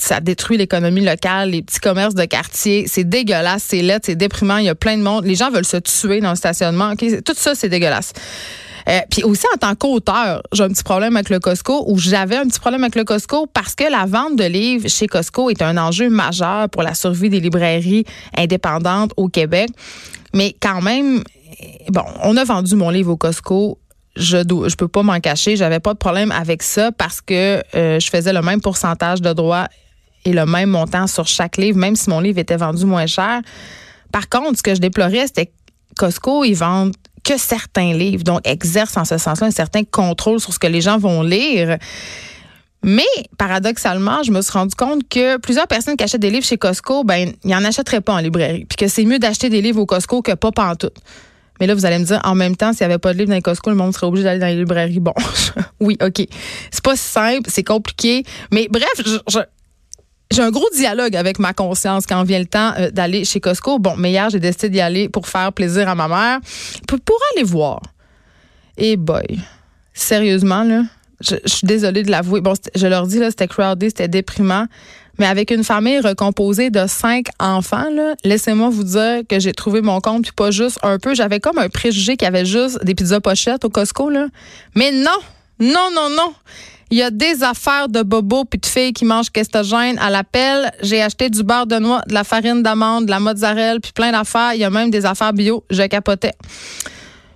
Ça 0.00 0.20
détruit 0.20 0.56
l'économie 0.56 1.04
locale, 1.04 1.50
les 1.50 1.60
petits 1.60 1.78
commerces 1.78 2.14
de 2.14 2.24
quartier. 2.24 2.86
C'est 2.88 3.04
dégueulasse, 3.04 3.64
c'est 3.68 3.82
laid, 3.82 4.00
c'est 4.02 4.16
déprimant. 4.16 4.56
Il 4.56 4.64
y 4.64 4.70
a 4.70 4.74
plein 4.74 4.96
de 4.96 5.02
monde. 5.02 5.26
Les 5.26 5.34
gens 5.34 5.50
veulent 5.50 5.66
se 5.66 5.76
tuer 5.76 6.22
dans 6.22 6.30
le 6.30 6.36
stationnement. 6.36 6.94
Tout 6.96 7.34
ça, 7.36 7.54
c'est 7.54 7.68
dégueulasse. 7.68 8.14
Euh, 8.88 9.00
puis 9.10 9.24
aussi 9.24 9.44
en 9.54 9.58
tant 9.58 9.74
qu'auteur, 9.74 10.42
j'ai 10.52 10.62
un 10.62 10.70
petit 10.70 10.82
problème 10.82 11.16
avec 11.16 11.28
le 11.28 11.38
Costco 11.38 11.84
ou 11.86 11.98
j'avais 11.98 12.36
un 12.36 12.46
petit 12.46 12.60
problème 12.60 12.82
avec 12.82 12.94
le 12.94 13.04
Costco 13.04 13.46
parce 13.46 13.74
que 13.74 13.84
la 13.84 14.06
vente 14.06 14.36
de 14.36 14.44
livres 14.44 14.88
chez 14.88 15.06
Costco 15.06 15.50
est 15.50 15.60
un 15.60 15.76
enjeu 15.76 16.08
majeur 16.08 16.70
pour 16.70 16.82
la 16.82 16.94
survie 16.94 17.28
des 17.28 17.40
librairies 17.40 18.06
indépendantes 18.34 19.12
au 19.18 19.28
Québec. 19.28 19.68
Mais 20.32 20.56
quand 20.58 20.80
même, 20.80 21.22
bon, 21.90 22.04
on 22.22 22.38
a 22.38 22.44
vendu 22.44 22.74
mon 22.74 22.88
livre 22.88 23.12
au 23.12 23.16
Costco 23.18 23.76
je 24.18 24.38
ne 24.38 24.74
peux 24.74 24.88
pas 24.88 25.02
m'en 25.02 25.20
cacher, 25.20 25.56
j'avais 25.56 25.80
pas 25.80 25.94
de 25.94 25.98
problème 25.98 26.32
avec 26.32 26.62
ça 26.62 26.92
parce 26.92 27.20
que 27.20 27.62
euh, 27.74 28.00
je 28.00 28.10
faisais 28.10 28.32
le 28.32 28.42
même 28.42 28.60
pourcentage 28.60 29.22
de 29.22 29.32
droits 29.32 29.68
et 30.24 30.32
le 30.32 30.44
même 30.44 30.70
montant 30.70 31.06
sur 31.06 31.26
chaque 31.26 31.56
livre, 31.56 31.78
même 31.78 31.96
si 31.96 32.10
mon 32.10 32.20
livre 32.20 32.38
était 32.38 32.56
vendu 32.56 32.84
moins 32.84 33.06
cher. 33.06 33.40
Par 34.12 34.28
contre, 34.28 34.58
ce 34.58 34.62
que 34.62 34.74
je 34.74 34.80
déplorais, 34.80 35.26
c'était 35.26 35.52
Costco, 35.96 36.44
ils 36.44 36.54
vendent 36.54 36.94
que 37.24 37.38
certains 37.38 37.92
livres, 37.92 38.24
donc 38.24 38.40
exercent 38.44 38.96
en 38.96 39.04
ce 39.04 39.18
sens-là 39.18 39.46
un 39.46 39.52
certain 39.52 39.84
contrôle 39.84 40.40
sur 40.40 40.52
ce 40.52 40.58
que 40.58 40.66
les 40.66 40.80
gens 40.80 40.98
vont 40.98 41.22
lire. 41.22 41.78
Mais 42.82 43.06
paradoxalement, 43.36 44.22
je 44.22 44.30
me 44.30 44.40
suis 44.40 44.52
rendu 44.52 44.74
compte 44.74 45.08
que 45.08 45.36
plusieurs 45.38 45.66
personnes 45.66 45.96
qui 45.96 46.04
achètent 46.04 46.20
des 46.20 46.30
livres 46.30 46.46
chez 46.46 46.58
Costco, 46.58 47.04
ben, 47.04 47.32
ils 47.44 47.50
n'en 47.50 47.64
achèteraient 47.64 48.00
pas 48.00 48.14
en 48.14 48.18
librairie. 48.18 48.64
Puis 48.66 48.76
que 48.76 48.88
c'est 48.88 49.04
mieux 49.04 49.18
d'acheter 49.18 49.48
des 49.50 49.60
livres 49.60 49.80
au 49.80 49.86
Costco 49.86 50.22
que 50.22 50.32
pas 50.32 50.52
pantoute. 50.52 50.96
Mais 51.60 51.66
là, 51.66 51.74
vous 51.74 51.86
allez 51.86 51.98
me 51.98 52.04
dire, 52.04 52.20
en 52.24 52.34
même 52.34 52.56
temps, 52.56 52.72
s'il 52.72 52.86
n'y 52.86 52.92
avait 52.92 52.98
pas 52.98 53.12
de 53.12 53.18
livres 53.18 53.30
dans 53.30 53.34
les 53.34 53.42
Costco, 53.42 53.70
le 53.70 53.76
monde 53.76 53.94
serait 53.94 54.06
obligé 54.06 54.24
d'aller 54.24 54.40
dans 54.40 54.46
les 54.46 54.56
librairies. 54.56 55.00
Bon, 55.00 55.14
oui, 55.80 55.96
OK. 56.02 56.26
C'est 56.70 56.84
pas 56.84 56.96
simple, 56.96 57.50
c'est 57.50 57.64
compliqué. 57.64 58.24
Mais 58.52 58.68
bref, 58.70 58.92
j'ai 60.30 60.42
un 60.42 60.50
gros 60.50 60.68
dialogue 60.74 61.16
avec 61.16 61.38
ma 61.38 61.52
conscience 61.52 62.06
quand 62.06 62.22
vient 62.24 62.38
le 62.38 62.46
temps 62.46 62.72
euh, 62.78 62.90
d'aller 62.90 63.24
chez 63.24 63.40
Costco. 63.40 63.78
Bon, 63.78 63.96
mais 63.96 64.10
hier, 64.10 64.28
j'ai 64.30 64.40
décidé 64.40 64.68
d'y 64.68 64.80
aller 64.80 65.08
pour 65.08 65.26
faire 65.26 65.52
plaisir 65.52 65.88
à 65.88 65.94
ma 65.94 66.08
mère, 66.08 66.40
pour, 66.86 66.98
aller 67.34 67.44
voir. 67.44 67.80
Et 68.76 68.96
boy, 68.96 69.40
sérieusement, 69.94 70.62
là, 70.62 70.82
je, 71.20 71.36
suis 71.46 71.66
désolée 71.66 72.02
de 72.02 72.10
l'avouer. 72.10 72.40
Bon, 72.40 72.54
je 72.74 72.86
leur 72.86 73.06
dis, 73.06 73.18
là, 73.18 73.30
c'était 73.30 73.48
crowded, 73.48 73.88
c'était 73.88 74.08
déprimant. 74.08 74.66
Mais 75.18 75.26
avec 75.26 75.50
une 75.50 75.64
famille 75.64 76.00
recomposée 76.00 76.70
de 76.70 76.86
cinq 76.86 77.26
enfants, 77.40 77.88
laissez-moi 78.24 78.70
vous 78.70 78.84
dire 78.84 79.22
que 79.28 79.40
j'ai 79.40 79.52
trouvé 79.52 79.80
mon 79.80 80.00
compte, 80.00 80.22
puis 80.22 80.32
pas 80.32 80.50
juste 80.50 80.78
un 80.82 80.98
peu. 80.98 81.14
J'avais 81.14 81.40
comme 81.40 81.58
un 81.58 81.68
préjugé 81.68 82.16
qu'il 82.16 82.26
y 82.26 82.28
avait 82.28 82.46
juste 82.46 82.84
des 82.84 82.94
pizzas 82.94 83.20
pochettes 83.20 83.64
au 83.64 83.68
Costco. 83.68 84.10
Là. 84.10 84.26
Mais 84.74 84.92
non, 84.92 85.18
non, 85.58 85.88
non, 85.94 86.08
non. 86.10 86.32
Il 86.90 86.96
y 86.96 87.02
a 87.02 87.10
des 87.10 87.42
affaires 87.42 87.88
de 87.88 88.02
bobos 88.02 88.46
puis 88.46 88.58
de 88.58 88.64
filles 88.64 88.94
qui 88.94 89.04
mangent 89.04 89.30
kestogène 89.30 89.98
à 89.98 90.08
l'appel. 90.08 90.72
J'ai 90.82 91.02
acheté 91.02 91.28
du 91.28 91.42
beurre 91.42 91.66
de 91.66 91.78
noix, 91.78 92.00
de 92.08 92.14
la 92.14 92.24
farine 92.24 92.62
d'amande, 92.62 93.06
de 93.06 93.10
la 93.10 93.20
mozzarella, 93.20 93.78
puis 93.80 93.92
plein 93.92 94.10
d'affaires. 94.10 94.54
Il 94.54 94.60
y 94.60 94.64
a 94.64 94.70
même 94.70 94.90
des 94.90 95.04
affaires 95.04 95.34
bio. 95.34 95.64
Je 95.68 95.82
capotais. 95.82 96.32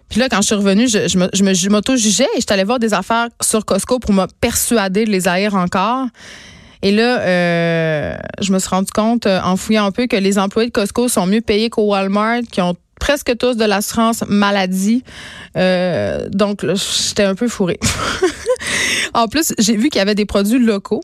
Puis 0.08 0.20
là, 0.20 0.28
quand 0.28 0.40
je 0.40 0.46
suis 0.46 0.54
revenue, 0.54 0.88
je, 0.88 1.08
je, 1.08 1.54
je 1.54 1.68
m'auto-jugeais 1.68 2.28
et 2.34 2.36
je 2.36 2.40
suis 2.40 2.52
allée 2.52 2.64
voir 2.64 2.78
des 2.78 2.94
affaires 2.94 3.28
sur 3.42 3.64
Costco 3.64 3.98
pour 3.98 4.12
me 4.12 4.26
persuader 4.40 5.04
de 5.04 5.10
les 5.10 5.28
haïr 5.28 5.54
encore. 5.54 6.06
Et 6.82 6.90
là, 6.90 7.20
euh, 7.20 8.16
je 8.40 8.52
me 8.52 8.58
suis 8.58 8.68
rendu 8.68 8.90
compte, 8.92 9.26
euh, 9.26 9.40
en 9.42 9.56
fouillant 9.56 9.86
un 9.86 9.92
peu, 9.92 10.06
que 10.06 10.16
les 10.16 10.38
employés 10.38 10.68
de 10.68 10.72
Costco 10.72 11.08
sont 11.08 11.26
mieux 11.26 11.40
payés 11.40 11.70
qu'au 11.70 11.84
Walmart, 11.84 12.42
qui 12.50 12.60
ont 12.60 12.76
presque 13.02 13.36
tous 13.36 13.56
de 13.56 13.64
l'assurance 13.64 14.22
maladie. 14.28 15.02
Euh, 15.56 16.28
donc, 16.30 16.64
j'étais 16.64 17.24
un 17.24 17.34
peu 17.34 17.48
fourrée. 17.48 17.80
en 19.14 19.26
plus, 19.26 19.54
j'ai 19.58 19.76
vu 19.76 19.88
qu'il 19.88 19.98
y 19.98 20.02
avait 20.02 20.14
des 20.14 20.24
produits 20.24 20.60
locaux, 20.60 21.02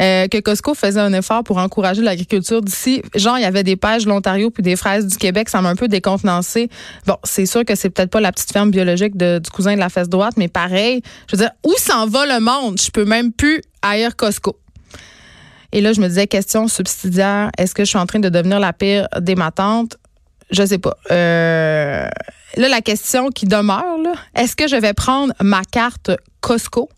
euh, 0.00 0.28
que 0.28 0.38
Costco 0.38 0.74
faisait 0.74 1.00
un 1.00 1.12
effort 1.12 1.42
pour 1.42 1.58
encourager 1.58 2.02
l'agriculture 2.02 2.62
d'ici. 2.62 3.02
Genre, 3.16 3.36
il 3.36 3.42
y 3.42 3.46
avait 3.46 3.64
des 3.64 3.74
pêches 3.74 4.04
de 4.04 4.10
l'Ontario 4.10 4.50
puis 4.50 4.62
des 4.62 4.76
fraises 4.76 5.08
du 5.08 5.16
Québec. 5.16 5.48
Ça 5.48 5.60
m'a 5.60 5.70
un 5.70 5.74
peu 5.74 5.88
décontenancé. 5.88 6.68
Bon, 7.08 7.16
c'est 7.24 7.46
sûr 7.46 7.64
que 7.64 7.74
c'est 7.74 7.90
peut-être 7.90 8.10
pas 8.10 8.20
la 8.20 8.30
petite 8.30 8.52
ferme 8.52 8.70
biologique 8.70 9.16
du 9.16 9.50
cousin 9.52 9.74
de 9.74 9.80
la 9.80 9.88
fesse 9.88 10.08
droite, 10.08 10.34
mais 10.36 10.46
pareil, 10.46 11.02
je 11.26 11.36
veux 11.36 11.42
dire, 11.42 11.50
où 11.66 11.74
s'en 11.78 12.06
va 12.06 12.26
le 12.26 12.38
monde? 12.38 12.80
Je 12.80 12.92
peux 12.92 13.04
même 13.04 13.32
plus 13.32 13.60
ailleurs 13.82 14.14
Costco. 14.14 14.56
Et 15.72 15.80
là, 15.80 15.92
je 15.92 16.00
me 16.00 16.08
disais, 16.08 16.26
question 16.26 16.68
subsidiaire, 16.68 17.50
est-ce 17.56 17.74
que 17.74 17.84
je 17.84 17.90
suis 17.90 17.98
en 17.98 18.06
train 18.06 18.18
de 18.18 18.28
devenir 18.28 18.60
la 18.60 18.72
pire 18.72 19.08
des 19.20 19.34
matantes? 19.34 19.96
Je 20.50 20.64
sais 20.64 20.78
pas. 20.78 20.96
Euh, 21.10 22.08
là, 22.56 22.68
la 22.68 22.80
question 22.80 23.30
qui 23.30 23.46
demeure, 23.46 23.84
est-ce 24.34 24.56
que 24.56 24.66
je 24.66 24.76
vais 24.76 24.94
prendre 24.94 25.32
ma 25.40 25.62
carte 25.64 26.10
Costco? 26.40 26.88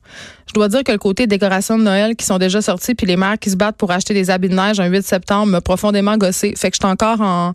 Je 0.52 0.60
dois 0.60 0.68
dire 0.68 0.84
que 0.84 0.92
le 0.92 0.98
côté 0.98 1.26
décoration 1.26 1.78
de 1.78 1.82
Noël 1.82 2.14
qui 2.14 2.26
sont 2.26 2.36
déjà 2.36 2.60
sortis, 2.60 2.94
puis 2.94 3.06
les 3.06 3.16
mères 3.16 3.38
qui 3.38 3.48
se 3.48 3.56
battent 3.56 3.78
pour 3.78 3.90
acheter 3.90 4.12
des 4.12 4.28
habits 4.28 4.50
de 4.50 4.54
neige 4.54 4.80
un 4.80 4.86
8 4.86 5.02
septembre 5.02 5.46
m'a 5.46 5.62
profondément 5.62 6.18
gossé. 6.18 6.52
Fait 6.58 6.70
que 6.70 6.76
je 6.76 6.86
suis 6.86 6.92
encore 6.92 7.22
en, 7.22 7.54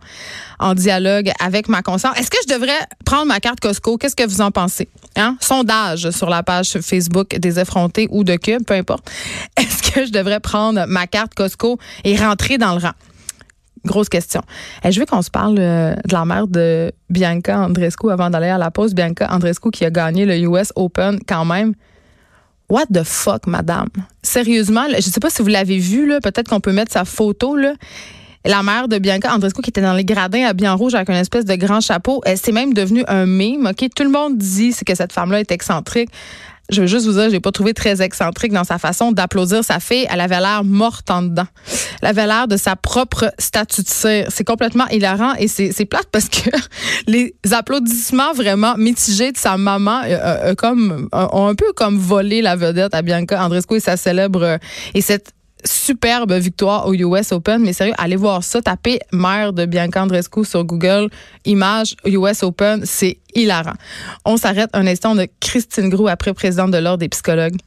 en 0.57 0.73
dialogue 0.73 1.29
avec 1.39 1.69
ma 1.69 1.83
conscience. 1.83 2.17
Est-ce 2.17 2.31
que 2.31 2.37
je 2.47 2.55
devrais 2.55 2.79
prendre 3.05 3.27
ma 3.27 3.39
carte 3.39 3.59
Costco? 3.59 3.99
Qu'est-ce 3.99 4.15
que 4.15 4.27
vous 4.27 4.41
en 4.41 4.49
pensez? 4.49 4.89
Hein? 5.15 5.37
Sondage 5.41 6.09
sur 6.09 6.27
la 6.27 6.41
page 6.41 6.79
Facebook 6.79 7.37
des 7.37 7.59
effrontés 7.59 8.07
ou 8.09 8.23
de 8.23 8.35
Cube, 8.35 8.65
peu 8.65 8.73
importe. 8.73 9.07
Est-ce 9.57 9.91
que 9.91 10.03
je 10.03 10.11
devrais 10.11 10.39
prendre 10.39 10.87
ma 10.87 11.05
carte 11.05 11.35
Costco 11.35 11.77
et 12.03 12.17
rentrer 12.17 12.57
dans 12.57 12.73
le 12.73 12.79
rang? 12.79 12.93
Grosse 13.85 14.09
question. 14.09 14.41
Et 14.83 14.91
je 14.91 14.99
veux 14.99 15.05
qu'on 15.05 15.21
se 15.21 15.29
parle 15.29 15.57
euh, 15.59 15.93
de 15.93 16.13
la 16.13 16.25
mère 16.25 16.47
de 16.47 16.91
Bianca 17.11 17.59
Andrescu 17.59 18.09
avant 18.09 18.31
d'aller 18.31 18.49
à 18.49 18.57
la 18.57 18.71
pause. 18.71 18.95
Bianca 18.95 19.27
Andrescu 19.31 19.69
qui 19.69 19.85
a 19.85 19.91
gagné 19.91 20.25
le 20.25 20.35
US 20.49 20.73
Open 20.75 21.19
quand 21.27 21.45
même. 21.45 21.75
What 22.69 22.87
the 22.93 23.03
fuck, 23.03 23.47
madame? 23.47 23.87
Sérieusement, 24.21 24.85
je 24.89 24.95
ne 24.95 25.01
sais 25.01 25.19
pas 25.21 25.29
si 25.29 25.41
vous 25.41 25.47
l'avez 25.47 25.77
vu, 25.77 26.07
peut-être 26.21 26.49
qu'on 26.49 26.59
peut 26.59 26.73
mettre 26.73 26.91
sa 26.91 27.05
photo. 27.05 27.55
Là. 27.55 27.73
La 28.45 28.61
mère 28.61 28.87
de 28.87 28.97
Bianca 28.97 29.33
Andrescu 29.33 29.61
qui 29.61 29.69
était 29.69 29.81
dans 29.81 29.93
les 29.93 30.05
gradins 30.05 30.45
à 30.45 30.53
bien 30.53 30.73
rouge 30.73 30.93
avec 30.93 31.09
une 31.09 31.15
espèce 31.15 31.45
de 31.45 31.55
grand 31.55 31.81
chapeau, 31.81 32.21
elle 32.25 32.37
s'est 32.37 32.51
même 32.51 32.73
devenue 32.73 33.03
un 33.07 33.25
mime. 33.25 33.67
Ok, 33.67 33.89
Tout 33.95 34.03
le 34.03 34.09
monde 34.09 34.37
dit 34.37 34.73
que 34.85 34.95
cette 34.95 35.13
femme-là 35.13 35.39
est 35.39 35.51
excentrique 35.51 36.09
je 36.69 36.81
veux 36.81 36.87
juste 36.87 37.05
vous 37.05 37.13
dire, 37.13 37.29
j'ai 37.29 37.39
pas 37.39 37.51
trouvé 37.51 37.73
très 37.73 38.01
excentrique 38.01 38.51
dans 38.51 38.63
sa 38.63 38.77
façon 38.77 39.11
d'applaudir 39.11 39.63
sa 39.63 39.79
fille. 39.79 40.05
Elle 40.09 40.21
avait 40.21 40.39
l'air 40.39 40.63
morte 40.63 41.09
en 41.09 41.21
dedans. 41.21 41.47
Elle 42.01 42.09
avait 42.09 42.27
l'air 42.27 42.47
de 42.47 42.57
sa 42.57 42.75
propre 42.75 43.31
statue 43.39 43.83
de 43.83 43.87
cire. 43.87 44.27
C'est 44.29 44.43
complètement 44.43 44.87
hilarant 44.89 45.33
et 45.35 45.47
c'est 45.47 45.85
plate 45.85 46.07
parce 46.11 46.27
que 46.27 46.49
les 47.07 47.35
applaudissements 47.51 48.33
vraiment 48.33 48.75
mitigés 48.77 49.31
de 49.31 49.37
sa 49.37 49.57
maman 49.57 50.01
euh, 50.03 50.17
euh, 50.19 50.55
comme, 50.55 51.07
ont 51.13 51.47
un 51.47 51.55
peu 51.55 51.71
comme 51.73 51.97
volé 51.97 52.41
la 52.41 52.55
vedette 52.55 52.93
à 52.93 53.01
Bianca 53.01 53.43
Andrescu 53.43 53.75
et 53.75 53.79
sa 53.79 53.95
célèbre 53.95 54.59
et 54.93 55.01
cette 55.01 55.31
superbe 55.65 56.33
victoire 56.33 56.87
au 56.87 56.93
US 56.93 57.31
Open. 57.31 57.61
Mais 57.61 57.73
sérieux, 57.73 57.93
allez 57.97 58.15
voir 58.15 58.43
ça. 58.43 58.61
Tapez 58.61 58.99
mère 59.11 59.53
de 59.53 59.65
Bianca 59.65 60.03
Andrescu 60.03 60.45
sur 60.45 60.63
Google. 60.63 61.09
Image 61.45 61.95
US 62.05 62.43
Open. 62.43 62.81
C'est 62.85 63.17
hilarant. 63.35 63.73
On 64.25 64.37
s'arrête 64.37 64.69
un 64.73 64.87
instant 64.87 65.15
de 65.15 65.27
Christine 65.39 65.89
Grou 65.89 66.07
après 66.07 66.33
présidente 66.33 66.71
de 66.71 66.77
l'Ordre 66.77 66.99
des 66.99 67.09
psychologues. 67.09 67.57